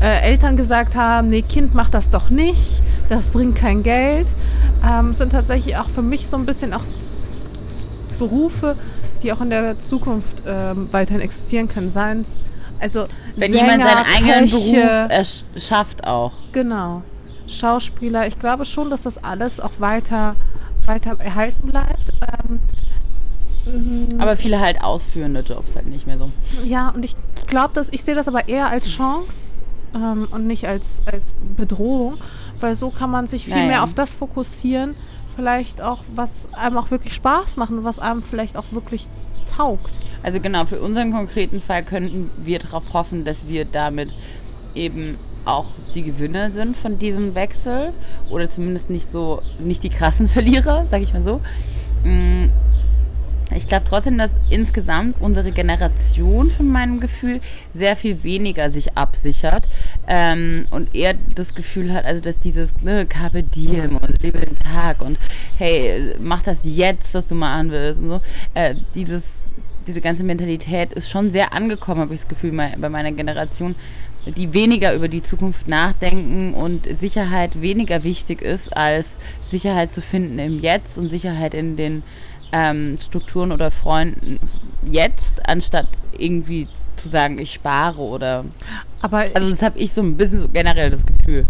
[0.00, 4.26] äh, Eltern gesagt haben, nee, Kind, mach das doch nicht, das bringt kein Geld,
[4.84, 6.84] ähm, sind tatsächlich auch für mich so ein bisschen auch
[8.18, 8.76] Berufe,
[9.22, 11.88] die auch in der Zukunft ähm, weiterhin existieren können.
[11.88, 12.38] Seien es
[12.80, 13.04] also
[13.36, 16.32] Wenn Sänger, jemand seinen eigenen Köche, Beruf ersch- schafft auch.
[16.52, 17.02] Genau.
[17.48, 18.26] Schauspieler.
[18.26, 20.36] Ich glaube schon, dass das alles auch weiter,
[20.86, 22.12] weiter erhalten bleibt.
[23.66, 26.30] Ähm, mm, Aber viele halt ausführende Jobs halt nicht mehr so.
[26.64, 27.14] ja, und ich
[27.46, 29.62] glaube, dass ich sehe das aber eher als Chance
[29.94, 32.18] ähm, und nicht als, als Bedrohung,
[32.60, 33.66] weil so kann man sich viel Naja.
[33.66, 34.94] mehr auf das fokussieren,
[35.38, 39.06] vielleicht auch, was einem auch wirklich Spaß macht und was einem vielleicht auch wirklich
[39.46, 39.92] taugt.
[40.24, 44.12] Also genau, für unseren konkreten Fall könnten wir darauf hoffen, dass wir damit
[44.74, 47.92] eben auch die Gewinner sind von diesem Wechsel
[48.30, 51.40] oder zumindest nicht so, nicht die krassen Verlierer, sag ich mal so.
[53.50, 57.40] Mm, glaube trotzdem, dass insgesamt unsere Generation von meinem Gefühl
[57.72, 59.68] sehr viel weniger sich absichert
[60.06, 64.56] ähm, und eher das Gefühl hat, also dass dieses ne, Carpe Diem und lebe den
[64.56, 65.18] Tag und
[65.56, 68.20] hey, mach das jetzt, was du machen willst und so,
[68.54, 69.24] äh, dieses,
[69.86, 73.74] diese ganze Mentalität ist schon sehr angekommen, habe ich das Gefühl, bei meiner Generation
[74.26, 79.18] die weniger über die Zukunft nachdenken und Sicherheit weniger wichtig ist, als
[79.50, 82.02] Sicherheit zu finden im Jetzt und Sicherheit in den
[82.52, 84.38] ähm, Strukturen oder Freunden
[84.84, 88.44] jetzt, anstatt irgendwie zu sagen, ich spare oder.
[89.00, 91.46] Aber also das habe ich so ein bisschen so generell das Gefühl.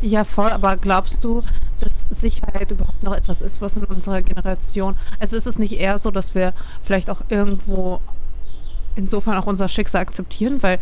[0.00, 1.42] Ja, voll, aber glaubst du,
[1.80, 4.96] dass Sicherheit überhaupt noch etwas ist, was in unserer Generation.
[5.20, 8.00] Also ist es nicht eher so, dass wir vielleicht auch irgendwo
[8.96, 10.78] insofern auch unser Schicksal akzeptieren, weil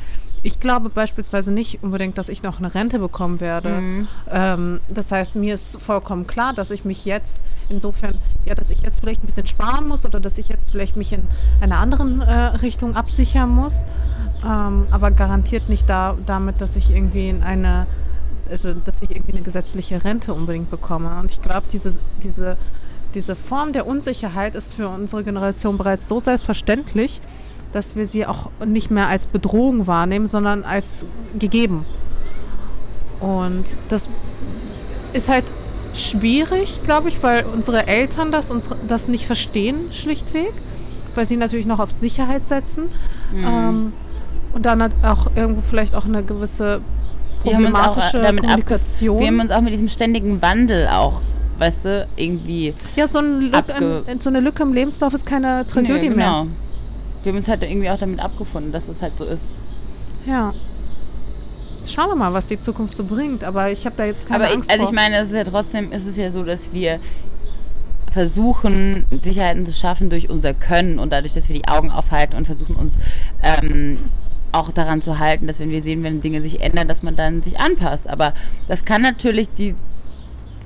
[0.46, 3.80] ich glaube beispielsweise nicht unbedingt, dass ich noch eine Rente bekommen werde.
[3.80, 4.08] Mhm.
[4.30, 8.80] Ähm, das heißt, mir ist vollkommen klar, dass ich mich jetzt insofern, ja, dass ich
[8.80, 11.24] jetzt vielleicht ein bisschen sparen muss oder dass ich jetzt vielleicht mich in
[11.60, 12.32] einer anderen äh,
[12.62, 13.84] Richtung absichern muss.
[14.44, 17.88] Ähm, aber garantiert nicht da, damit, dass ich irgendwie in eine,
[18.48, 21.18] also dass ich irgendwie eine gesetzliche Rente unbedingt bekomme.
[21.18, 22.56] Und ich glaube, diese, diese,
[23.14, 27.20] diese Form der Unsicherheit ist für unsere Generation bereits so selbstverständlich,
[27.76, 31.04] dass wir sie auch nicht mehr als Bedrohung wahrnehmen, sondern als
[31.38, 31.84] gegeben.
[33.20, 34.08] Und das
[35.12, 35.44] ist halt
[35.92, 40.54] schwierig, glaube ich, weil unsere Eltern das, uns, das nicht verstehen, schlichtweg,
[41.14, 42.84] weil sie natürlich noch auf Sicherheit setzen.
[43.30, 43.44] Mhm.
[43.44, 43.92] Ähm,
[44.54, 46.80] und dann hat auch irgendwo vielleicht auch eine gewisse
[47.42, 49.16] problematische wir Kommunikation.
[49.16, 51.20] Ab, wir haben uns auch mit diesem ständigen Wandel auch
[51.58, 52.74] weißt du, irgendwie.
[52.96, 56.44] Ja, so, ein Lücke, in, so eine Lücke im Lebenslauf ist keine Tragödie nee, genau.
[56.44, 56.46] mehr
[57.26, 59.46] wir haben uns halt irgendwie auch damit abgefunden, dass das halt so ist.
[60.26, 60.54] Ja.
[61.84, 63.42] Schauen wir mal, was die Zukunft so bringt.
[63.42, 64.92] Aber ich habe da jetzt keine Aber Angst ich, also vor.
[64.92, 67.00] ich meine, es ist ja trotzdem, ist es ja so, dass wir
[68.12, 72.46] versuchen, Sicherheiten zu schaffen durch unser Können und dadurch, dass wir die Augen aufhalten und
[72.46, 72.96] versuchen uns
[73.42, 73.98] ähm,
[74.52, 77.42] auch daran zu halten, dass wenn wir sehen, wenn Dinge sich ändern, dass man dann
[77.42, 78.08] sich anpasst.
[78.08, 78.34] Aber
[78.68, 79.74] das kann natürlich die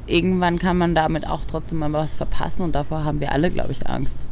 [0.07, 3.73] irgendwann kann man damit auch trotzdem mal was verpassen und davor haben wir alle, glaube
[3.73, 4.27] ich, Angst.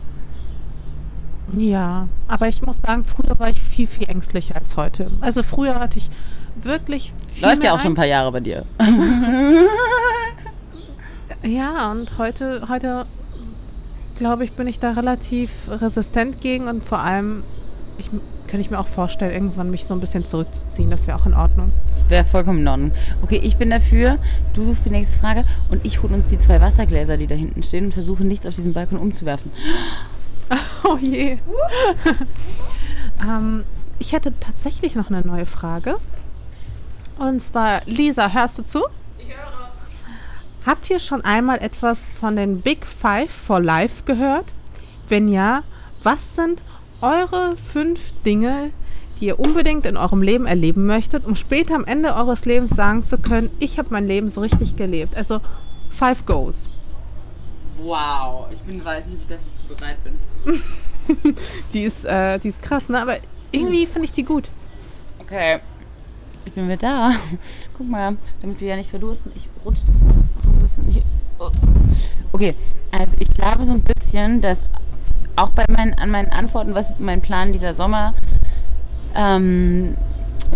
[1.57, 5.11] Ja, aber ich muss sagen, früher war ich viel, viel ängstlicher als heute.
[5.21, 6.11] Also früher hatte ich
[6.57, 8.65] wirklich viel Läuft ja auch schon ein paar Jahre bei dir.
[11.43, 13.07] ja, und heute, heute
[14.17, 17.45] glaube ich, bin ich da relativ resistent gegen und vor allem
[17.99, 18.11] ich,
[18.47, 20.91] kann ich mir auch vorstellen, irgendwann mich so ein bisschen zurückzuziehen.
[20.91, 21.73] Das wäre auch in Ordnung.
[22.09, 22.93] Wäre vollkommen in Ordnung.
[23.23, 24.19] Okay, ich bin dafür.
[24.55, 27.63] Du suchst die nächste Frage und ich hole uns die zwei Wassergläser, die da hinten
[27.63, 29.51] stehen und versuche nichts auf diesem Balkon umzuwerfen.
[30.85, 31.39] Oh je.
[33.21, 33.65] ähm,
[33.99, 35.97] ich hätte tatsächlich noch eine neue Frage.
[37.19, 38.85] Und zwar, Lisa, hörst du zu?
[39.19, 39.71] Ich höre.
[40.65, 44.47] Habt ihr schon einmal etwas von den Big Five for Life gehört?
[45.09, 45.63] Wenn ja,
[46.03, 46.63] was sind
[47.01, 48.71] eure fünf Dinge,
[49.19, 53.03] die ihr unbedingt in eurem Leben erleben möchtet, um später am Ende eures Lebens sagen
[53.03, 55.17] zu können, ich habe mein Leben so richtig gelebt?
[55.17, 55.41] Also
[55.91, 56.71] Five Goals.
[57.79, 60.19] Wow, ich bin, weiß nicht, ob ich dafür zu bereit bin.
[61.73, 63.01] die, ist, äh, die ist krass, ne?
[63.01, 63.17] Aber
[63.53, 64.49] irgendwie finde ich die gut.
[65.19, 65.61] Okay.
[66.45, 67.13] Ich bin wieder da.
[67.77, 69.33] Guck mal, damit wir ja nicht verdursten.
[69.35, 70.89] Ich rutsche das mal so ein bisschen.
[70.89, 71.03] Ich,
[71.39, 71.51] oh.
[72.33, 72.55] Okay,
[72.91, 74.67] also ich glaube so ein bisschen, dass
[75.37, 78.15] auch bei meinen, an meinen Antworten, was mein Plan dieser Sommer
[79.15, 79.97] ähm,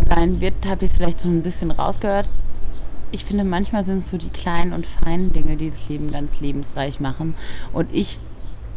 [0.09, 2.29] sein wird, habt ihr es vielleicht so ein bisschen rausgehört.
[3.13, 6.41] Ich finde, manchmal sind es so die kleinen und feinen Dinge, die das Leben ganz
[6.41, 7.35] lebensreich machen.
[7.73, 8.19] Und ich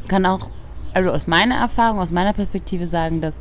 [0.08, 0.50] kann auch
[0.94, 3.38] also aus meiner Erfahrung, aus meiner Perspektive sagen, dass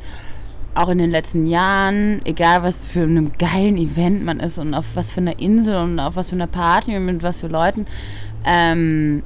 [0.75, 4.87] auch in den letzten Jahren, egal was für einem geilen Event man ist und auf
[4.95, 7.85] was für einer Insel und auf was für einer Party und mit was für Leuten,
[8.43, 9.23] ähm,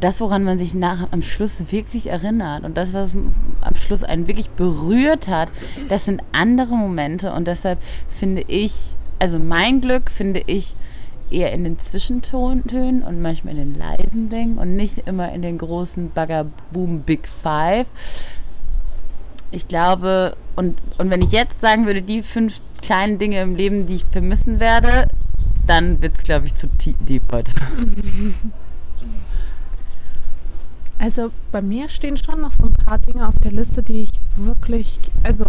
[0.00, 3.12] das, woran man sich nach am Schluss wirklich erinnert und das, was
[3.60, 5.50] am Schluss einen wirklich berührt hat,
[5.88, 10.74] das sind andere Momente und deshalb finde ich, also mein Glück finde ich,
[11.30, 15.58] eher in den Zwischentönen und manchmal in den leisen Dingen und nicht immer in den
[15.58, 17.86] großen Baggerboom Big Five.
[19.52, 23.86] Ich glaube, und, und wenn ich jetzt sagen würde, die fünf kleinen Dinge im Leben,
[23.86, 25.08] die ich vermissen werde,
[25.66, 26.68] dann wird es, glaube ich, zu
[27.06, 27.52] deep heute.
[31.02, 34.10] Also bei mir stehen schon noch so ein paar Dinge auf der Liste, die ich
[34.36, 35.46] wirklich, also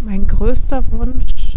[0.00, 1.56] mein größter Wunsch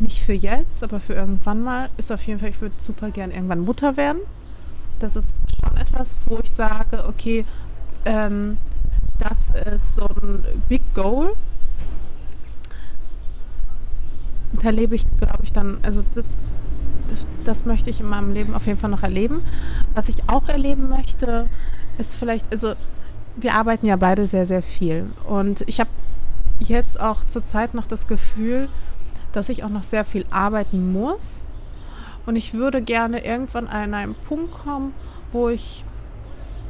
[0.00, 3.30] nicht für jetzt, aber für irgendwann mal, ist auf jeden Fall, ich würde super gern
[3.30, 4.20] irgendwann Mutter werden.
[4.98, 7.44] Das ist schon etwas, wo ich sage, okay,
[8.04, 8.56] ähm,
[9.18, 11.34] das ist so ein Big Goal.
[14.62, 16.52] Da lebe ich, glaube ich, dann, also das,
[17.08, 19.42] das, das möchte ich in meinem Leben auf jeden Fall noch erleben.
[19.94, 21.48] Was ich auch erleben möchte,
[21.98, 22.74] ist vielleicht, also
[23.36, 25.10] wir arbeiten ja beide sehr, sehr viel.
[25.26, 25.90] Und ich habe
[26.60, 28.68] jetzt auch zurzeit noch das Gefühl,
[29.32, 31.46] dass ich auch noch sehr viel arbeiten muss.
[32.26, 34.94] Und ich würde gerne irgendwann an einen Punkt kommen,
[35.32, 35.84] wo ich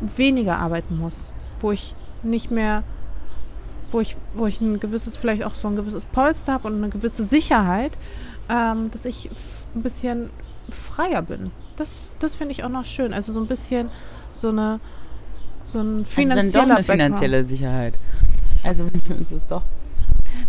[0.01, 2.85] weniger arbeiten muss, wo ich nicht mehr,
[3.91, 6.89] wo ich, wo ich ein gewisses, vielleicht auch so ein gewisses Polster habe und eine
[6.89, 7.93] gewisse Sicherheit,
[8.49, 9.31] ähm, dass ich
[9.75, 10.31] ein bisschen
[10.71, 11.45] freier bin.
[11.77, 13.13] Das, das finde ich auch noch schön.
[13.13, 13.91] Also so ein bisschen
[14.31, 14.81] so eine
[15.65, 17.99] so ein finanzieller also dann doch eine finanzielle Sicherheit.
[18.65, 19.63] Also wünschen wir uns das doch.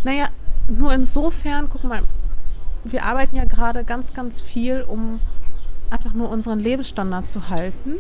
[0.04, 0.30] Naja,
[0.68, 2.04] nur insofern, guck mal,
[2.84, 5.20] wir arbeiten ja gerade ganz, ganz viel, um
[5.90, 8.00] einfach nur unseren Lebensstandard zu halten.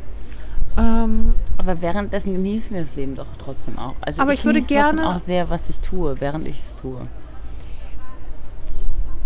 [0.75, 3.95] Ähm, aber währenddessen genießen wir das Leben doch trotzdem auch.
[4.01, 7.07] Also aber ich, ich würde gerne auch sehr, was ich tue, während ich es tue.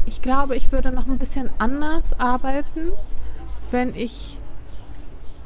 [0.05, 2.91] Ich glaube, ich würde noch ein bisschen anders arbeiten,
[3.71, 4.37] wenn ich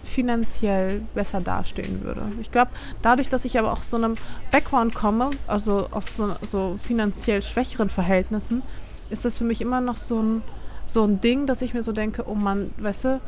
[0.03, 2.23] finanziell besser dastehen würde.
[2.41, 2.71] Ich glaube,
[3.01, 4.15] dadurch, dass ich aber auch so einem
[4.51, 8.63] Background komme, also aus so, so, finanziell schwächeren Verhältnissen,
[9.09, 10.41] ist das für mich immer noch so ein,
[10.85, 13.21] so ein Ding, dass ich mir so denke, oh Mann, weißt du,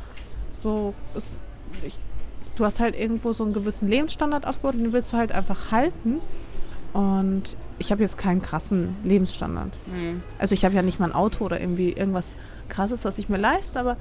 [0.49, 1.38] so, ist,
[1.86, 1.99] ich,
[2.55, 5.71] du hast halt irgendwo so einen gewissen Lebensstandard aufgebaut und den willst du halt einfach
[5.71, 6.21] halten.
[6.93, 9.71] Und ich habe jetzt keinen krassen Lebensstandard.
[9.88, 10.21] Mhm.
[10.38, 12.36] Also ich habe ja nicht mal ein Auto oder irgendwie irgendwas
[12.69, 13.97] krasses, was ich mir leiste, aber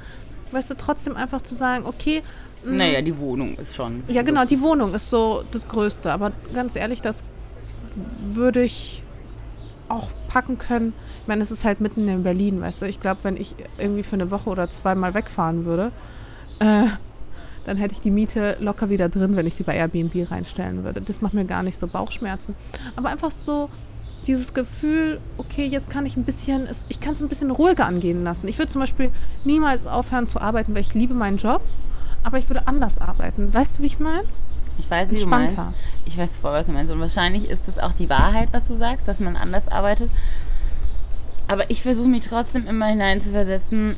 [0.53, 2.23] weißt du, trotzdem einfach zu sagen, okay,
[2.65, 2.77] Mhm.
[2.77, 4.03] Naja, die Wohnung ist schon.
[4.09, 6.13] Ja, genau, die Wohnung ist so das Größte.
[6.13, 7.25] Aber ganz ehrlich, das
[8.23, 9.03] würde ich
[9.89, 10.95] auch packen können.
[11.23, 12.87] Ich meine, es ist halt mitten in Berlin, weißt du.
[12.87, 15.93] Ich glaube, wenn ich irgendwie für eine Woche oder zweimal wegfahren würde,
[16.59, 16.87] äh,
[17.65, 21.01] dann hätte ich die Miete locker wieder drin, wenn ich sie bei Airbnb reinstellen würde.
[21.01, 22.57] Das macht mir gar nicht so Bauchschmerzen.
[22.97, 23.69] Aber einfach so
[24.27, 28.25] dieses Gefühl, okay, jetzt kann ich ein bisschen, ich kann es ein bisschen ruhiger angehen
[28.25, 28.49] lassen.
[28.49, 29.11] Ich würde zum Beispiel
[29.45, 31.61] niemals aufhören zu arbeiten, weil ich liebe meinen Job
[32.23, 33.53] aber ich würde anders arbeiten.
[33.53, 34.25] Weißt du, wie ich meine?
[34.79, 35.57] Ich weiß, wie du meinst.
[36.07, 36.93] Ich weiß voll, was du meinst.
[36.93, 40.11] Und wahrscheinlich ist das auch die Wahrheit, was du sagst, dass man anders arbeitet.
[41.49, 43.97] Aber ich versuche mich trotzdem immer hineinzuversetzen,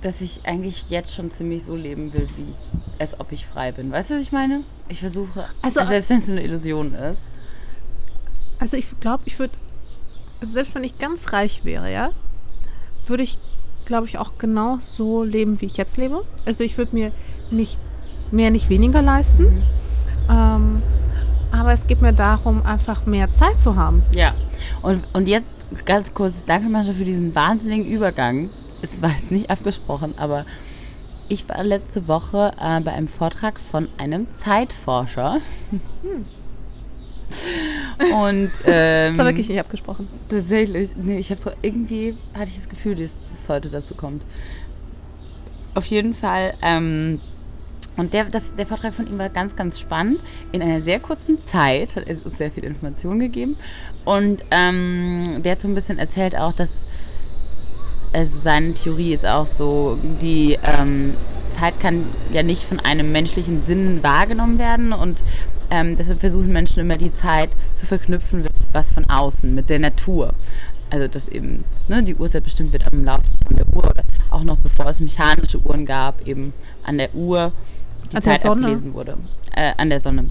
[0.00, 2.56] dass ich eigentlich jetzt schon ziemlich so leben will, wie ich,
[2.98, 3.90] als ob ich frei bin.
[3.92, 4.62] Weißt du, was ich meine?
[4.88, 7.20] Ich versuche, also, selbst wenn es eine Illusion ist.
[8.58, 9.54] Also ich glaube, ich würde,
[10.40, 12.10] also selbst wenn ich ganz reich wäre, ja,
[13.06, 13.38] würde ich
[13.88, 16.24] glaube ich, auch genau so leben, wie ich jetzt lebe.
[16.46, 17.10] Also ich würde mir
[17.50, 17.78] nicht
[18.30, 19.42] mehr, nicht weniger leisten.
[19.42, 19.62] Mhm.
[20.30, 20.82] Ähm,
[21.50, 24.02] aber es geht mir darum, einfach mehr Zeit zu haben.
[24.14, 24.34] Ja.
[24.82, 25.48] Und, und jetzt
[25.86, 28.50] ganz kurz, danke Mascha für diesen wahnsinnigen Übergang.
[28.82, 30.44] Es war jetzt nicht abgesprochen, aber
[31.28, 35.40] ich war letzte Woche äh, bei einem Vortrag von einem Zeitforscher.
[36.02, 36.24] Hm.
[38.00, 40.08] Und ähm, das war wirklich nicht abgesprochen.
[40.28, 44.22] Tatsächlich, nee, ich habe irgendwie hatte ich das Gefühl, dass es heute dazu kommt.
[45.74, 46.54] Auf jeden Fall.
[46.62, 47.20] Ähm,
[47.96, 50.20] und der, das, der Vortrag von ihm war ganz, ganz spannend.
[50.52, 53.56] In einer sehr kurzen Zeit hat er uns sehr viel Information gegeben.
[54.04, 56.84] Und ähm, der hat so ein bisschen erzählt auch, dass
[58.12, 61.14] also seine Theorie ist auch so, die ähm,
[61.50, 65.22] Zeit kann ja nicht von einem menschlichen Sinn wahrgenommen werden und
[65.70, 69.78] ähm, deshalb versuchen Menschen immer die Zeit zu verknüpfen mit was von außen, mit der
[69.78, 70.34] Natur.
[70.90, 74.42] Also dass eben ne, die Uhrzeit bestimmt wird am Laufe von der Uhr oder auch
[74.42, 77.52] noch bevor es mechanische Uhren gab, eben an der Uhr
[78.10, 79.18] die an Zeit abgelesen wurde.
[79.54, 80.30] Äh, an der Sonne.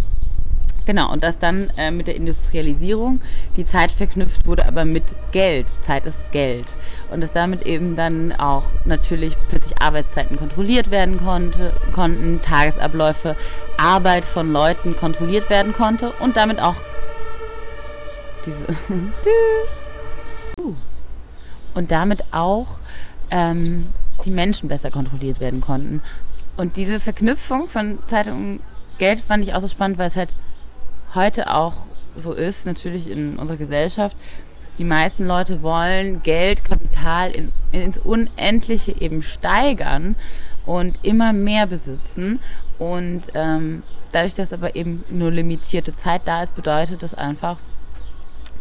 [0.88, 3.20] Genau, und dass dann äh, mit der Industrialisierung
[3.58, 5.68] die Zeit verknüpft wurde, aber mit Geld.
[5.82, 6.78] Zeit ist Geld.
[7.12, 13.36] Und dass damit eben dann auch natürlich plötzlich Arbeitszeiten kontrolliert werden konnte, konnten, Tagesabläufe,
[13.78, 16.78] Arbeit von Leuten kontrolliert werden konnte und damit auch
[18.46, 18.66] diese.
[21.74, 22.80] und damit auch
[23.30, 23.88] ähm,
[24.24, 26.02] die Menschen besser kontrolliert werden konnten.
[26.56, 28.62] Und diese Verknüpfung von Zeit und
[29.00, 30.30] Geld fand ich auch so spannend, weil es halt
[31.16, 34.18] heute auch so ist, natürlich in unserer Gesellschaft,
[34.78, 40.16] die meisten Leute wollen Geld, Kapital in, ins Unendliche eben steigern
[40.66, 42.40] und immer mehr besitzen.
[42.78, 43.82] Und ähm,
[44.12, 47.58] dadurch, dass aber eben nur limitierte Zeit da ist, bedeutet das einfach,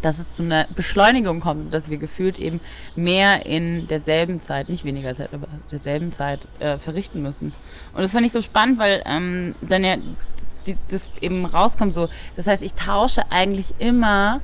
[0.01, 2.59] dass es zu einer Beschleunigung kommt, dass wir gefühlt eben
[2.95, 7.51] mehr in derselben Zeit, nicht weniger Zeit, aber derselben Zeit äh, verrichten müssen.
[7.93, 9.97] Und das fand ich so spannend, weil ähm, dann ja
[10.67, 11.93] die, das eben rauskommt.
[11.93, 12.09] So.
[12.35, 14.41] Das heißt, ich tausche eigentlich immer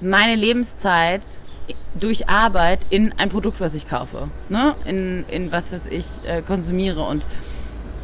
[0.00, 1.22] meine Lebenszeit
[1.94, 4.28] durch Arbeit in ein Produkt, was ich kaufe.
[4.48, 4.74] Ne?
[4.84, 7.02] In, in was, was ich äh, konsumiere.
[7.02, 7.24] Und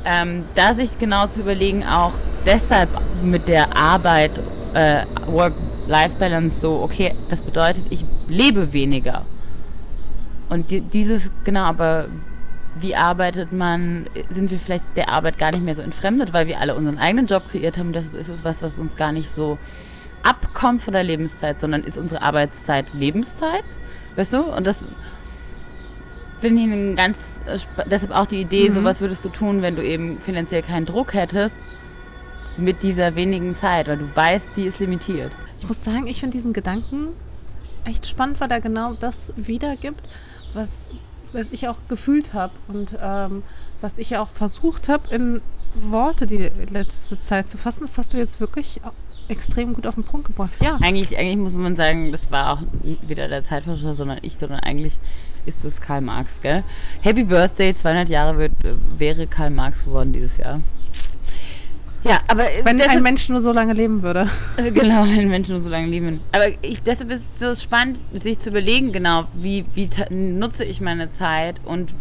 [0.04, 2.14] ähm, da sich genau zu überlegen, auch
[2.46, 2.88] deshalb
[3.22, 4.40] mit der Arbeit,
[4.74, 9.24] äh, Work-Life-Balance so, okay, das bedeutet, ich lebe weniger.
[10.48, 12.06] Und die, dieses, genau, aber
[12.80, 16.60] wie arbeitet man, sind wir vielleicht der Arbeit gar nicht mehr so entfremdet, weil wir
[16.60, 17.92] alle unseren eigenen Job kreiert haben.
[17.92, 19.58] Das ist was, was uns gar nicht so
[20.22, 23.64] abkommt von der Lebenszeit, sondern ist unsere Arbeitszeit Lebenszeit.
[24.16, 24.42] Weißt du?
[24.42, 24.84] Und das
[26.40, 27.58] finde ich ganz, äh,
[27.90, 28.74] deshalb auch die Idee, Mhm.
[28.74, 31.56] so was würdest du tun, wenn du eben finanziell keinen Druck hättest
[32.56, 35.32] mit dieser wenigen Zeit, weil du weißt, die ist limitiert.
[35.60, 37.08] Ich muss sagen, ich finde diesen Gedanken
[37.84, 40.00] echt spannend, weil er genau das wiedergibt,
[40.54, 40.90] was,
[41.32, 43.42] was ich auch gefühlt habe und ähm,
[43.80, 45.40] was ich auch versucht habe, in
[45.74, 47.82] Worte die letzte Zeit zu fassen.
[47.82, 48.80] Das hast du jetzt wirklich
[49.28, 50.52] extrem gut auf den Punkt gebracht.
[50.62, 50.78] Ja.
[50.80, 52.62] Eigentlich, eigentlich muss man sagen, das war auch
[53.06, 54.98] wieder der Zeitforscher, sondern ich, sondern eigentlich
[55.44, 56.64] ist es Karl Marx, gell?
[57.02, 58.52] Happy Birthday, 200 Jahre wird,
[58.96, 60.60] wäre Karl Marx geworden dieses Jahr.
[62.08, 64.28] Ja, aber äh, Wenn deshalb- ein Mensch nur so lange leben würde.
[64.56, 66.20] Äh, Genau, wenn Menschen nur so lange leben.
[66.32, 70.80] Aber ich, deshalb ist es so spannend, sich zu überlegen, genau, wie, wie nutze ich
[70.80, 71.94] meine Zeit und,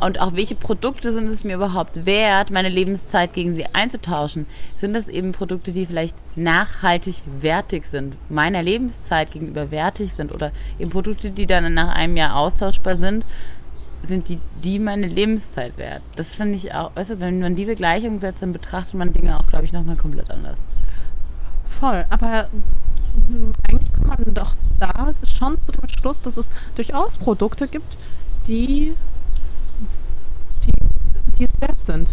[0.00, 4.46] und auch welche Produkte sind es mir überhaupt wert, meine Lebenszeit gegen sie einzutauschen.
[4.80, 10.52] Sind das eben Produkte, die vielleicht nachhaltig wertig sind, meiner Lebenszeit gegenüber wertig sind oder
[10.78, 13.26] eben Produkte, die dann nach einem Jahr austauschbar sind,
[14.02, 16.02] sind die, die meine Lebenszeit wert.
[16.16, 19.38] Das finde ich auch, weißt du, wenn man diese Gleichung setzt, dann betrachtet man Dinge
[19.38, 20.62] auch, glaube ich, nochmal komplett anders.
[21.64, 22.04] Voll.
[22.10, 22.48] Aber
[23.28, 27.96] mm, eigentlich kommt man doch da schon zu dem Schluss, dass es durchaus Produkte gibt,
[28.46, 28.94] die,
[30.66, 30.72] die,
[31.38, 32.08] die es wert sind.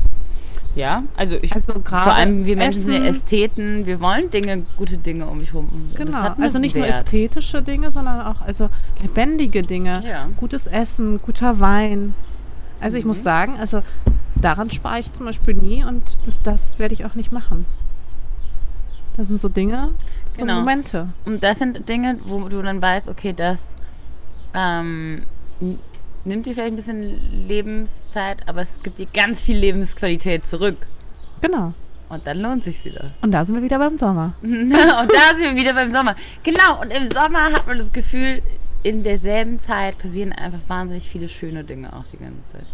[0.76, 3.04] Ja, also ich Also vor allem wir Menschen sind.
[3.04, 5.70] Ästheten, wir wollen Dinge, gute Dinge um mich herum.
[5.88, 6.94] Das Genau, also nicht nur Wert.
[7.06, 8.70] ästhetische Dinge, sondern auch also
[9.02, 10.04] lebendige Dinge.
[10.08, 10.28] Ja.
[10.38, 12.14] Gutes Essen, guter Wein.
[12.80, 13.10] Also ich Mhm.
[13.10, 13.82] muss sagen, also
[14.40, 17.66] daran spare ich zum Beispiel nie und das, das werde ich auch nicht machen.
[19.18, 19.90] Das sind so Dinge,
[20.30, 20.60] so Genau.
[20.60, 21.10] Momente.
[21.26, 23.76] Und das sind Dinge, wo du dann weißt, okay, das
[24.54, 25.24] ähm,
[26.26, 30.88] nimmt dir vielleicht ein bisschen Lebenszeit, aber es gibt dir ganz viel Lebensqualität zurück.
[31.42, 31.74] Genau.
[32.10, 33.12] Und dann lohnt sich's wieder.
[33.22, 34.34] Und da sind wir wieder beim Sommer.
[34.42, 36.16] und da sind wir wieder beim Sommer.
[36.44, 38.42] Genau, und im Sommer hat man das Gefühl,
[38.82, 42.66] in derselben Zeit passieren einfach wahnsinnig viele schöne Dinge auch die ganze Zeit.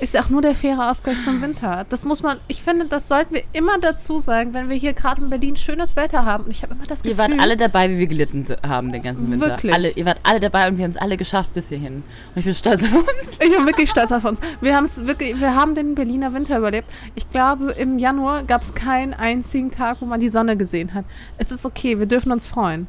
[0.00, 1.84] Ist auch nur der faire Ausgleich zum Winter.
[1.88, 5.22] Das muss man, ich finde, das sollten wir immer dazu sagen, wenn wir hier gerade
[5.22, 6.44] in Berlin schönes Wetter haben.
[6.44, 7.12] Und ich habe immer das Gefühl.
[7.12, 9.48] Ihr wart alle dabei, wie wir gelitten haben den ganzen Winter.
[9.48, 9.74] Wirklich?
[9.74, 11.96] Alle, ihr wart alle dabei und wir haben es alle geschafft bis hierhin.
[11.96, 13.32] Und ich bin stolz auf uns.
[13.32, 14.40] Ich bin wirklich stolz auf uns.
[14.60, 16.88] Wir haben es wirklich, wir haben den Berliner Winter überlebt.
[17.16, 21.04] Ich glaube, im Januar gab es keinen einzigen Tag, wo man die Sonne gesehen hat.
[21.38, 22.86] Es ist okay, wir dürfen uns freuen.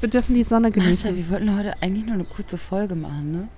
[0.00, 1.16] Wir dürfen die Sonne Mascha, genießen.
[1.16, 3.48] wir wollten heute eigentlich nur eine kurze Folge machen, ne?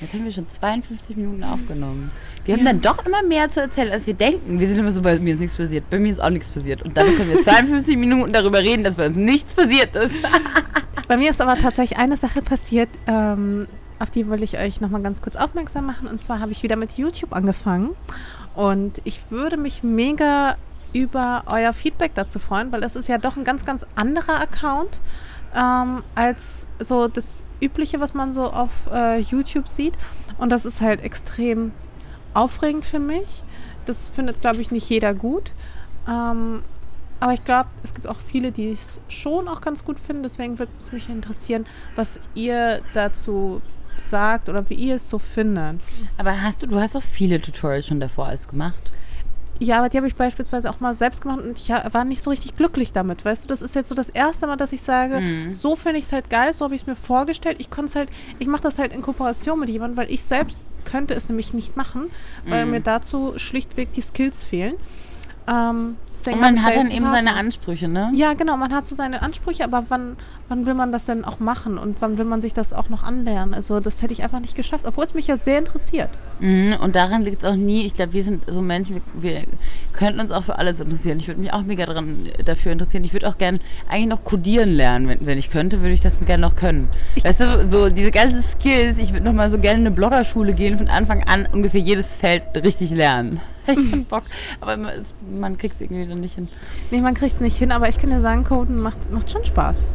[0.00, 2.10] Jetzt haben wir schon 52 Minuten aufgenommen.
[2.44, 2.72] Wir haben Ja.
[2.72, 4.58] dann doch immer mehr zu erzählen, als wir denken.
[4.60, 5.88] Wir sind immer so, bei mir ist nichts passiert.
[5.90, 6.82] Bei mir ist auch nichts passiert.
[6.82, 10.14] Und dann können wir 52 Minuten darüber reden, dass bei uns nichts passiert ist.
[11.08, 13.66] Bei mir ist aber tatsächlich eine Sache passiert, ähm,
[13.98, 16.06] auf die will ich euch nochmal ganz kurz aufmerksam machen.
[16.06, 17.90] Und zwar habe ich wieder mit YouTube angefangen.
[18.54, 20.54] Und ich würde mich mega
[20.92, 25.00] über euer Feedback dazu freuen, weil das ist ja doch ein ganz, ganz anderer Account
[25.54, 29.94] ähm, als so das Übliche, was man so auf äh, YouTube sieht.
[30.38, 31.72] Und das ist halt extrem
[32.34, 33.44] aufregend für mich.
[33.86, 35.52] Das findet, glaube ich, nicht jeder gut.
[36.08, 36.62] Ähm,
[37.18, 40.22] aber ich glaube, es gibt auch viele, die es schon auch ganz gut finden.
[40.22, 43.60] Deswegen würde es mich interessieren, was ihr dazu
[44.00, 45.80] sagt oder wie ihr es so findet.
[46.16, 48.92] Aber hast du, du hast doch viele Tutorials schon davor alles gemacht.
[49.62, 52.30] Ja, aber die habe ich beispielsweise auch mal selbst gemacht und ich war nicht so
[52.30, 53.24] richtig glücklich damit.
[53.24, 55.52] Weißt du, das ist jetzt so das erste Mal, dass ich sage, Mhm.
[55.52, 57.56] so finde ich es halt geil, so habe ich es mir vorgestellt.
[57.60, 58.08] Ich konnte es halt,
[58.38, 61.76] ich mache das halt in Kooperation mit jemandem, weil ich selbst könnte es nämlich nicht
[61.76, 62.10] machen,
[62.46, 62.70] weil Mhm.
[62.72, 64.74] mir dazu schlichtweg die Skills fehlen.
[65.46, 67.34] Ähm, deswegen Und man ich hat dann eben seine.
[67.34, 68.10] Ansprüche, ne?
[68.14, 70.16] Ja, genau, man hat so seine Ansprüche, aber wann,
[70.48, 73.02] wann will man das denn auch machen und wann will man sich das auch noch
[73.02, 73.54] anlernen?
[73.54, 76.10] Also das hätte ich einfach nicht geschafft, obwohl es mich ja sehr interessiert.
[76.40, 77.86] Mhm, und daran liegt es auch nie.
[77.86, 79.44] Ich glaube, wir sind so Menschen, wir, wir
[79.92, 81.18] könnten uns auch für alles interessieren.
[81.18, 83.04] Ich würde mich auch mega dran, dafür interessieren.
[83.04, 85.08] Ich würde auch gerne eigentlich noch codieren lernen.
[85.08, 86.88] Wenn, wenn ich könnte, würde ich das gerne noch können.
[87.22, 90.52] weißt du, so diese ganzen Skills, ich würde noch mal so gerne in eine Bloggerschule
[90.52, 93.40] gehen, von Anfang an ungefähr jedes Feld richtig lernen.
[93.70, 94.24] Ich hab Bock,
[94.60, 94.92] aber man,
[95.38, 96.48] man kriegt es irgendwie dann nicht hin.
[96.90, 99.44] Nee, man kriegt es nicht hin, aber ich kann dir sagen, Coden macht, macht schon
[99.44, 99.86] Spaß.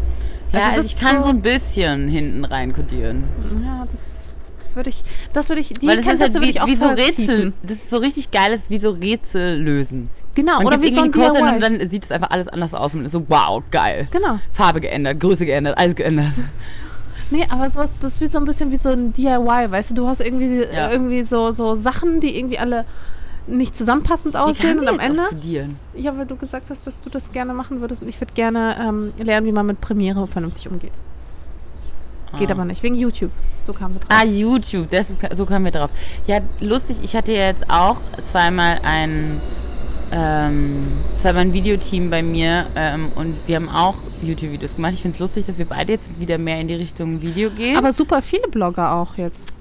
[0.51, 3.23] Ja, Also also ich kann so- so ein bisschen hinten rein codieren.
[3.63, 4.29] Ja, das
[4.73, 5.03] würde ich,
[5.33, 6.87] das würde ich, die Weil das ist Kenntnisse halt würde wie, ich auch wie so.
[6.87, 7.53] Rätsel.
[7.63, 10.09] Das ist so richtig geiles, wie so Rätsel lösen.
[10.35, 11.69] Genau, Man oder wie so ein irgendwie einen Kurs ein DIY.
[11.73, 14.09] und dann sieht es einfach alles anders aus und ist so, wow, geil.
[14.11, 14.39] Genau.
[14.51, 16.33] Farbe geändert, Größe geändert, alles geändert.
[17.31, 19.93] Nee, aber sowas, das ist wie so ein bisschen wie so ein DIY, weißt du,
[19.95, 20.91] du hast irgendwie, Ja.
[20.91, 22.85] irgendwie so, so Sachen, die irgendwie alle
[23.47, 25.21] nicht zusammenpassend aussehen und am Ende.
[25.27, 25.77] studieren.
[25.95, 28.75] Ja, weil du gesagt hast, dass du das gerne machen würdest und ich würde gerne
[28.79, 30.91] ähm, lernen, wie man mit Premiere vernünftig umgeht.
[32.37, 32.53] Geht Ah.
[32.53, 33.31] aber nicht, wegen YouTube.
[33.63, 34.09] So kamen wir drauf.
[34.09, 35.89] Ah, YouTube, das, so kamen wir drauf.
[36.27, 39.39] Ja, lustig, ich hatte ja jetzt auch zweimal ein,
[40.11, 40.87] ähm,
[41.17, 44.93] zweimal ein Videoteam bei mir ähm, und wir haben auch YouTube-Videos gemacht.
[44.93, 47.77] Ich finde es lustig, dass wir beide jetzt wieder mehr in die Richtung Video gehen.
[47.77, 49.54] Aber super viele Blogger auch jetzt.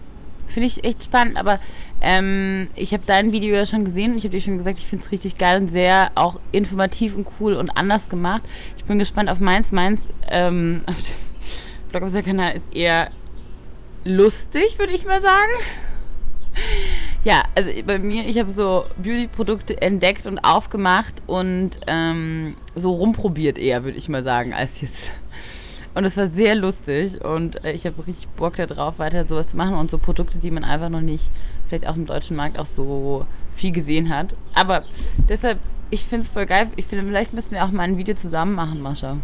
[0.55, 1.59] Finde ich echt spannend, aber
[2.01, 4.87] ähm, ich habe dein Video ja schon gesehen und ich habe dir schon gesagt, ich
[4.87, 8.43] finde es richtig geil und sehr auch informativ und cool und anders gemacht.
[8.77, 9.73] Ich bin gespannt auf meins.
[9.73, 13.11] Meins ähm, auf dem Blog auf Kanal ist eher
[14.05, 15.53] lustig, würde ich mal sagen.
[17.25, 23.59] Ja, also bei mir, ich habe so Beauty-Produkte entdeckt und aufgemacht und ähm, so rumprobiert
[23.59, 25.11] eher, würde ich mal sagen, als jetzt
[25.95, 29.57] und es war sehr lustig und äh, ich habe richtig Bock darauf, weiter sowas zu
[29.57, 31.31] machen und so Produkte, die man einfach noch nicht,
[31.67, 34.35] vielleicht auch im deutschen Markt auch so viel gesehen hat.
[34.55, 34.83] Aber
[35.29, 36.69] deshalb, ich finde es voll geil.
[36.77, 39.19] Ich finde, vielleicht müssen wir auch mal ein Video zusammen machen, Mascha.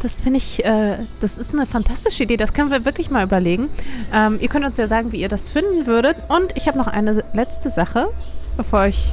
[0.00, 2.36] Das finde ich, äh, das ist eine fantastische Idee.
[2.36, 3.70] Das können wir wirklich mal überlegen.
[4.12, 6.16] Ähm, ihr könnt uns ja sagen, wie ihr das finden würdet.
[6.28, 8.08] Und ich habe noch eine letzte Sache,
[8.56, 9.12] bevor ich,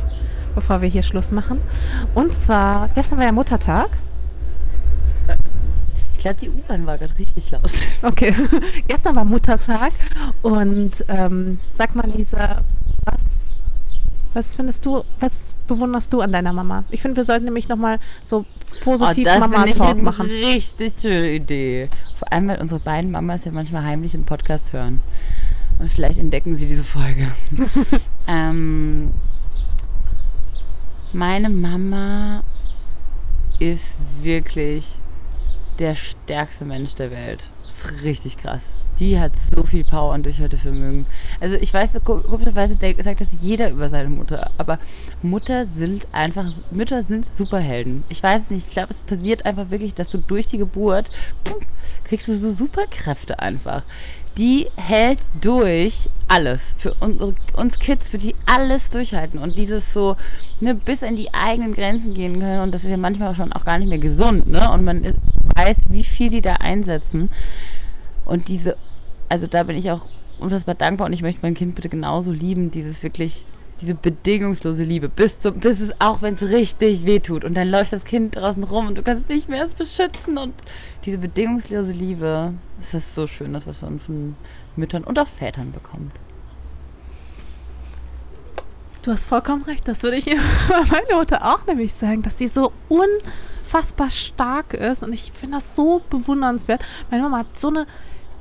[0.53, 1.62] bevor wir hier Schluss machen.
[2.14, 3.89] Und zwar, gestern war ja Muttertag.
[6.20, 7.72] Ich glaube, die U-Bahn war gerade richtig laut.
[8.01, 8.36] Okay,
[8.89, 9.93] gestern war Muttertag
[10.41, 12.61] und ähm, sag mal, Lisa,
[13.05, 13.61] was,
[14.34, 16.84] was findest du, was bewunderst du an deiner Mama?
[16.91, 18.45] Ich finde, wir sollten nämlich nochmal so
[18.82, 20.26] positiv oh, das Mama-Talk eine machen.
[20.26, 21.88] Richtig schöne Idee.
[22.15, 24.99] Vor allem, weil unsere beiden Mamas ja manchmal heimlich einen Podcast hören.
[25.80, 27.32] Und vielleicht entdecken sie diese Folge.
[28.28, 29.11] ähm,
[31.13, 32.43] meine Mama
[33.59, 34.99] ist wirklich
[35.80, 37.49] der stärkste Mensch der Welt.
[37.65, 38.61] Das ist richtig krass.
[38.99, 41.05] Die hat so viel Power und Durchhaltevermögen.
[41.39, 44.77] Also ich weiß, komischerweise sagt das jeder über seine Mutter, aber
[45.21, 48.03] Mutter sind einfach, Mütter sind Superhelden.
[48.09, 51.09] Ich weiß es nicht, ich glaube, es passiert einfach wirklich, dass du durch die Geburt
[51.45, 51.59] pum,
[52.03, 53.84] kriegst du so Superkräfte einfach.
[54.40, 56.76] Die hält durch alles.
[56.78, 60.16] Für uns Kids, für die alles durchhalten und dieses so
[60.62, 63.66] ne, bis in die eigenen Grenzen gehen können und das ist ja manchmal schon auch
[63.66, 64.72] gar nicht mehr gesund, ne?
[64.72, 65.04] Und man
[65.56, 67.30] weiß, wie viel die da einsetzen.
[68.24, 68.78] Und diese,
[69.28, 70.08] also da bin ich auch
[70.40, 73.46] unfassbar dankbar und ich möchte mein Kind bitte genauso lieben, dieses wirklich,
[73.82, 77.93] diese bedingungslose Liebe, bis, zum, bis es auch, wenn es richtig wehtut und dann läuft
[77.93, 80.53] das Kind draußen rum und du kannst nicht mehr es beschützen und
[81.05, 84.36] diese bedingungslose Liebe, es ist so schön, das was man von
[84.75, 86.11] Müttern und auch Vätern bekommt.
[89.01, 92.49] Du hast vollkommen recht, das würde ich über meine Mutter auch nämlich sagen, dass sie
[92.49, 96.84] so unfassbar stark ist und ich finde das so bewundernswert.
[97.09, 97.88] Meine Mama hat so eine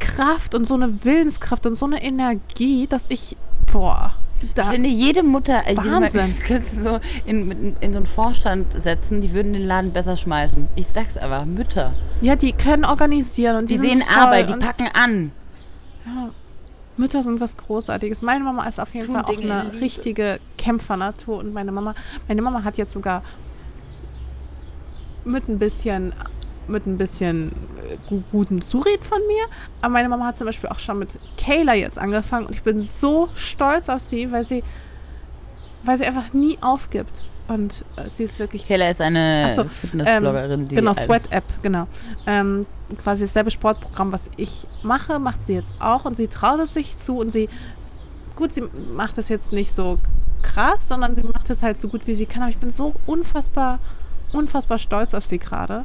[0.00, 3.36] Kraft und so eine Willenskraft und so eine Energie, dass ich,
[3.72, 4.14] boah,
[4.54, 6.26] da ich finde, jede Mutter, äh, Wahnsinn.
[6.26, 9.92] Jede könntest du so in, in, in, so einen Vorstand setzen, die würden den Laden
[9.92, 10.68] besser schmeißen.
[10.76, 11.94] Ich sag's aber, Mütter.
[12.20, 15.32] Ja, die können organisieren und die, die sehen Arbeit, die packen an.
[16.06, 16.30] Ja,
[16.96, 18.22] Mütter sind was Großartiges.
[18.22, 21.72] Meine Mama ist auf jeden Tun Fall auch Dinge in eine richtige Kämpfernatur und meine
[21.72, 21.94] Mama,
[22.26, 23.22] meine Mama hat jetzt sogar
[25.24, 26.12] mit ein bisschen
[26.68, 27.52] mit ein bisschen
[28.32, 29.44] guten Zureden von mir.
[29.80, 32.80] Aber meine Mama hat zum Beispiel auch schon mit Kayla jetzt angefangen und ich bin
[32.80, 34.62] so stolz auf sie, weil sie,
[35.84, 37.24] weil sie einfach nie aufgibt.
[37.48, 41.86] Und äh, sie ist wirklich Kayla ist eine so, Fitnessbloggerin, die genau, ein- Sweat-App, genau.
[42.26, 42.66] Ähm,
[43.02, 46.98] quasi dasselbe Sportprogramm, was ich mache, macht sie jetzt auch und sie traut es sich
[46.98, 47.48] zu und sie,
[48.36, 48.62] gut, sie
[48.94, 49.98] macht das jetzt nicht so
[50.42, 52.42] krass, sondern sie macht es halt so gut, wie sie kann.
[52.42, 53.78] Aber ich bin so unfassbar,
[54.32, 55.84] unfassbar stolz auf sie gerade.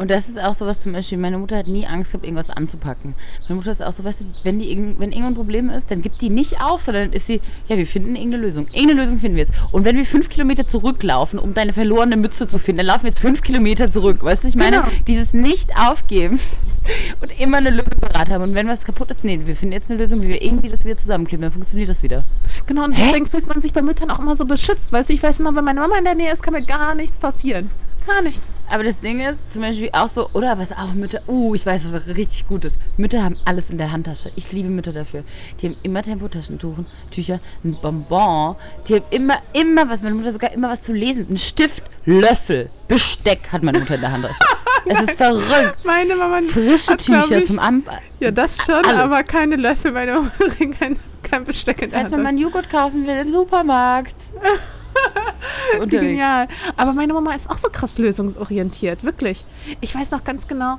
[0.00, 3.14] Und das ist auch sowas zum Beispiel, meine Mutter hat nie Angst gehabt, irgendwas anzupacken.
[3.42, 5.90] Meine Mutter ist auch so, weißt du, wenn, die, irgend- wenn irgendwo ein Problem ist,
[5.90, 8.66] dann gibt die nicht auf, sondern ist sie, ja, wir finden irgendeine Lösung.
[8.72, 9.52] Irgendeine Lösung finden wir jetzt.
[9.72, 13.10] Und wenn wir fünf Kilometer zurücklaufen, um deine verlorene Mütze zu finden, dann laufen wir
[13.10, 14.24] jetzt fünf Kilometer zurück.
[14.24, 14.88] Weißt du, ich meine, Genau.
[15.06, 16.40] dieses Nicht-Aufgeben
[17.20, 18.42] und immer eine Lösung parat haben.
[18.44, 20.82] Und wenn was kaputt ist, nee, wir finden jetzt eine Lösung, wie wir irgendwie das
[20.82, 22.24] wieder zusammenkleben, dann funktioniert das wieder.
[22.66, 23.02] Genau, und Hä?
[23.04, 24.92] deswegen fühlt man sich bei Müttern auch immer so beschützt.
[24.94, 26.94] Weißt du, ich weiß immer, wenn meine Mama in der Nähe ist, kann mir gar
[26.94, 27.70] nichts passieren.
[28.06, 28.54] Gar nichts.
[28.68, 31.92] Aber das Ding ist zum Beispiel auch so, oder was auch Mütter, uh, ich weiß,
[31.92, 32.76] was richtig gut ist.
[32.96, 34.32] Mütter haben alles in der Handtasche.
[34.36, 35.22] Ich liebe Mütter dafür.
[35.60, 38.56] Die haben immer Tempotaschentücher, Tücher, ein Bonbon.
[38.88, 41.26] Die haben immer, immer was, meine Mutter sogar immer was zu lesen.
[41.30, 44.38] Ein Stift, Löffel, Besteck hat meine Mutter in der Handtasche.
[44.86, 45.84] es ist verrückt.
[45.84, 47.84] Meine Mama Frische hat, Tücher ich- zum An
[48.18, 49.00] Ja, das schon, Alles.
[49.00, 49.92] aber keine Löffel.
[49.92, 52.22] Meine Mama bringt kein, kein Besteck in der Falls man Hand.
[52.24, 54.16] mal einen Joghurt kaufen will im Supermarkt.
[55.88, 56.48] Genial.
[56.76, 59.44] Aber meine Mama ist auch so krass lösungsorientiert, wirklich.
[59.80, 60.78] Ich weiß noch ganz genau,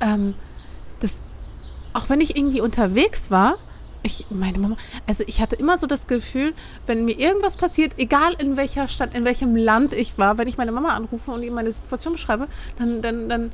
[0.00, 0.34] ähm,
[1.00, 1.20] dass
[1.92, 3.56] auch wenn ich irgendwie unterwegs war,
[4.06, 6.52] Ich, meine Mama, also ich hatte immer so das Gefühl,
[6.86, 10.58] wenn mir irgendwas passiert, egal in welcher Stadt, in welchem Land ich war, wenn ich
[10.58, 12.48] meine Mama anrufe und ihr meine Situation beschreibe,
[12.78, 13.52] dann, dann, dann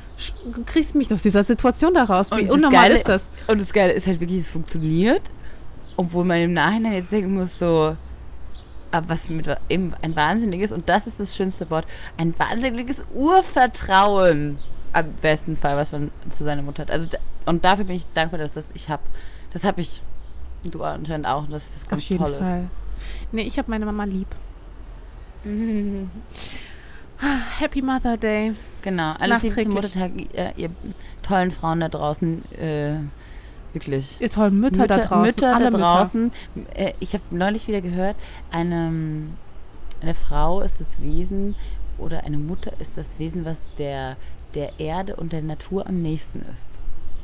[0.67, 2.33] kriegst du mich aus dieser Situation da raus.
[2.35, 3.31] Wie das unnormal Geile- ist das?
[3.47, 5.23] Und das Geile ist halt wirklich, es funktioniert.
[5.97, 7.95] Obwohl man im Nachhinein jetzt denken muss, so,
[8.91, 11.87] aber was mit eben ein wahnsinniges, und das ist das schönste Wort,
[12.17, 14.59] ein wahnsinniges Urvertrauen
[14.93, 16.91] am besten Fall, was man zu seiner Mutter hat.
[16.91, 17.09] Also,
[17.47, 19.03] und dafür bin ich dankbar, dass das ich habe.
[19.53, 20.03] Das habe ich,
[20.65, 22.25] du anscheinend auch, und das ist ganz Auf jeden.
[22.25, 22.69] Fall.
[23.33, 24.29] Nee, ich habe meine Mama lieb.
[25.45, 26.11] Mhm.
[27.59, 28.55] Happy Mother Day.
[28.83, 29.73] Genau, alles Liebe zum.
[29.73, 30.71] Muttertag, ihr, ihr
[31.23, 32.95] tollen Frauen da draußen, äh,
[33.73, 34.17] wirklich.
[34.21, 35.23] Ihr tollen Mütter, da draußen.
[35.23, 36.33] Mütter alle da draußen.
[36.75, 38.17] Äh, ich habe neulich wieder gehört,
[38.51, 38.93] eine,
[40.01, 41.55] eine Frau ist das Wesen
[41.99, 44.17] oder eine Mutter ist das Wesen, was der,
[44.55, 46.71] der Erde und der Natur am nächsten ist.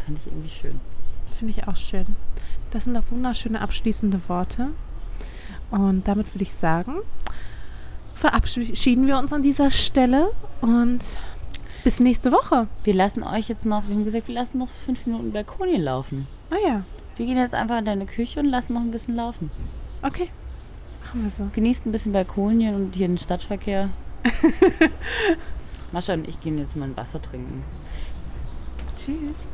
[0.05, 0.81] Fand ich irgendwie schön.
[1.27, 2.07] Finde ich auch schön.
[2.71, 4.69] Das sind doch wunderschöne abschließende Worte.
[5.71, 6.97] Und damit würde ich sagen,
[8.15, 10.31] verabschieden wir uns an dieser Stelle
[10.61, 11.01] und
[11.85, 12.67] bis nächste Woche.
[12.85, 16.27] Wir lassen euch jetzt noch, wir haben gesagt, wir lassen noch fünf Minuten Balkonien laufen.
[16.51, 16.85] Ah ja,
[17.17, 19.51] Wir gehen jetzt einfach in deine Küche und lassen noch ein bisschen laufen.
[20.03, 20.29] okay.
[21.05, 21.49] Machen wir so.
[21.53, 23.91] Genießt ein bisschen Balkonien und hier den Stadtverkehr.
[25.93, 27.63] Mascha und ich gehen jetzt mal ein Wasser trinken.
[28.97, 29.47] Tschüss.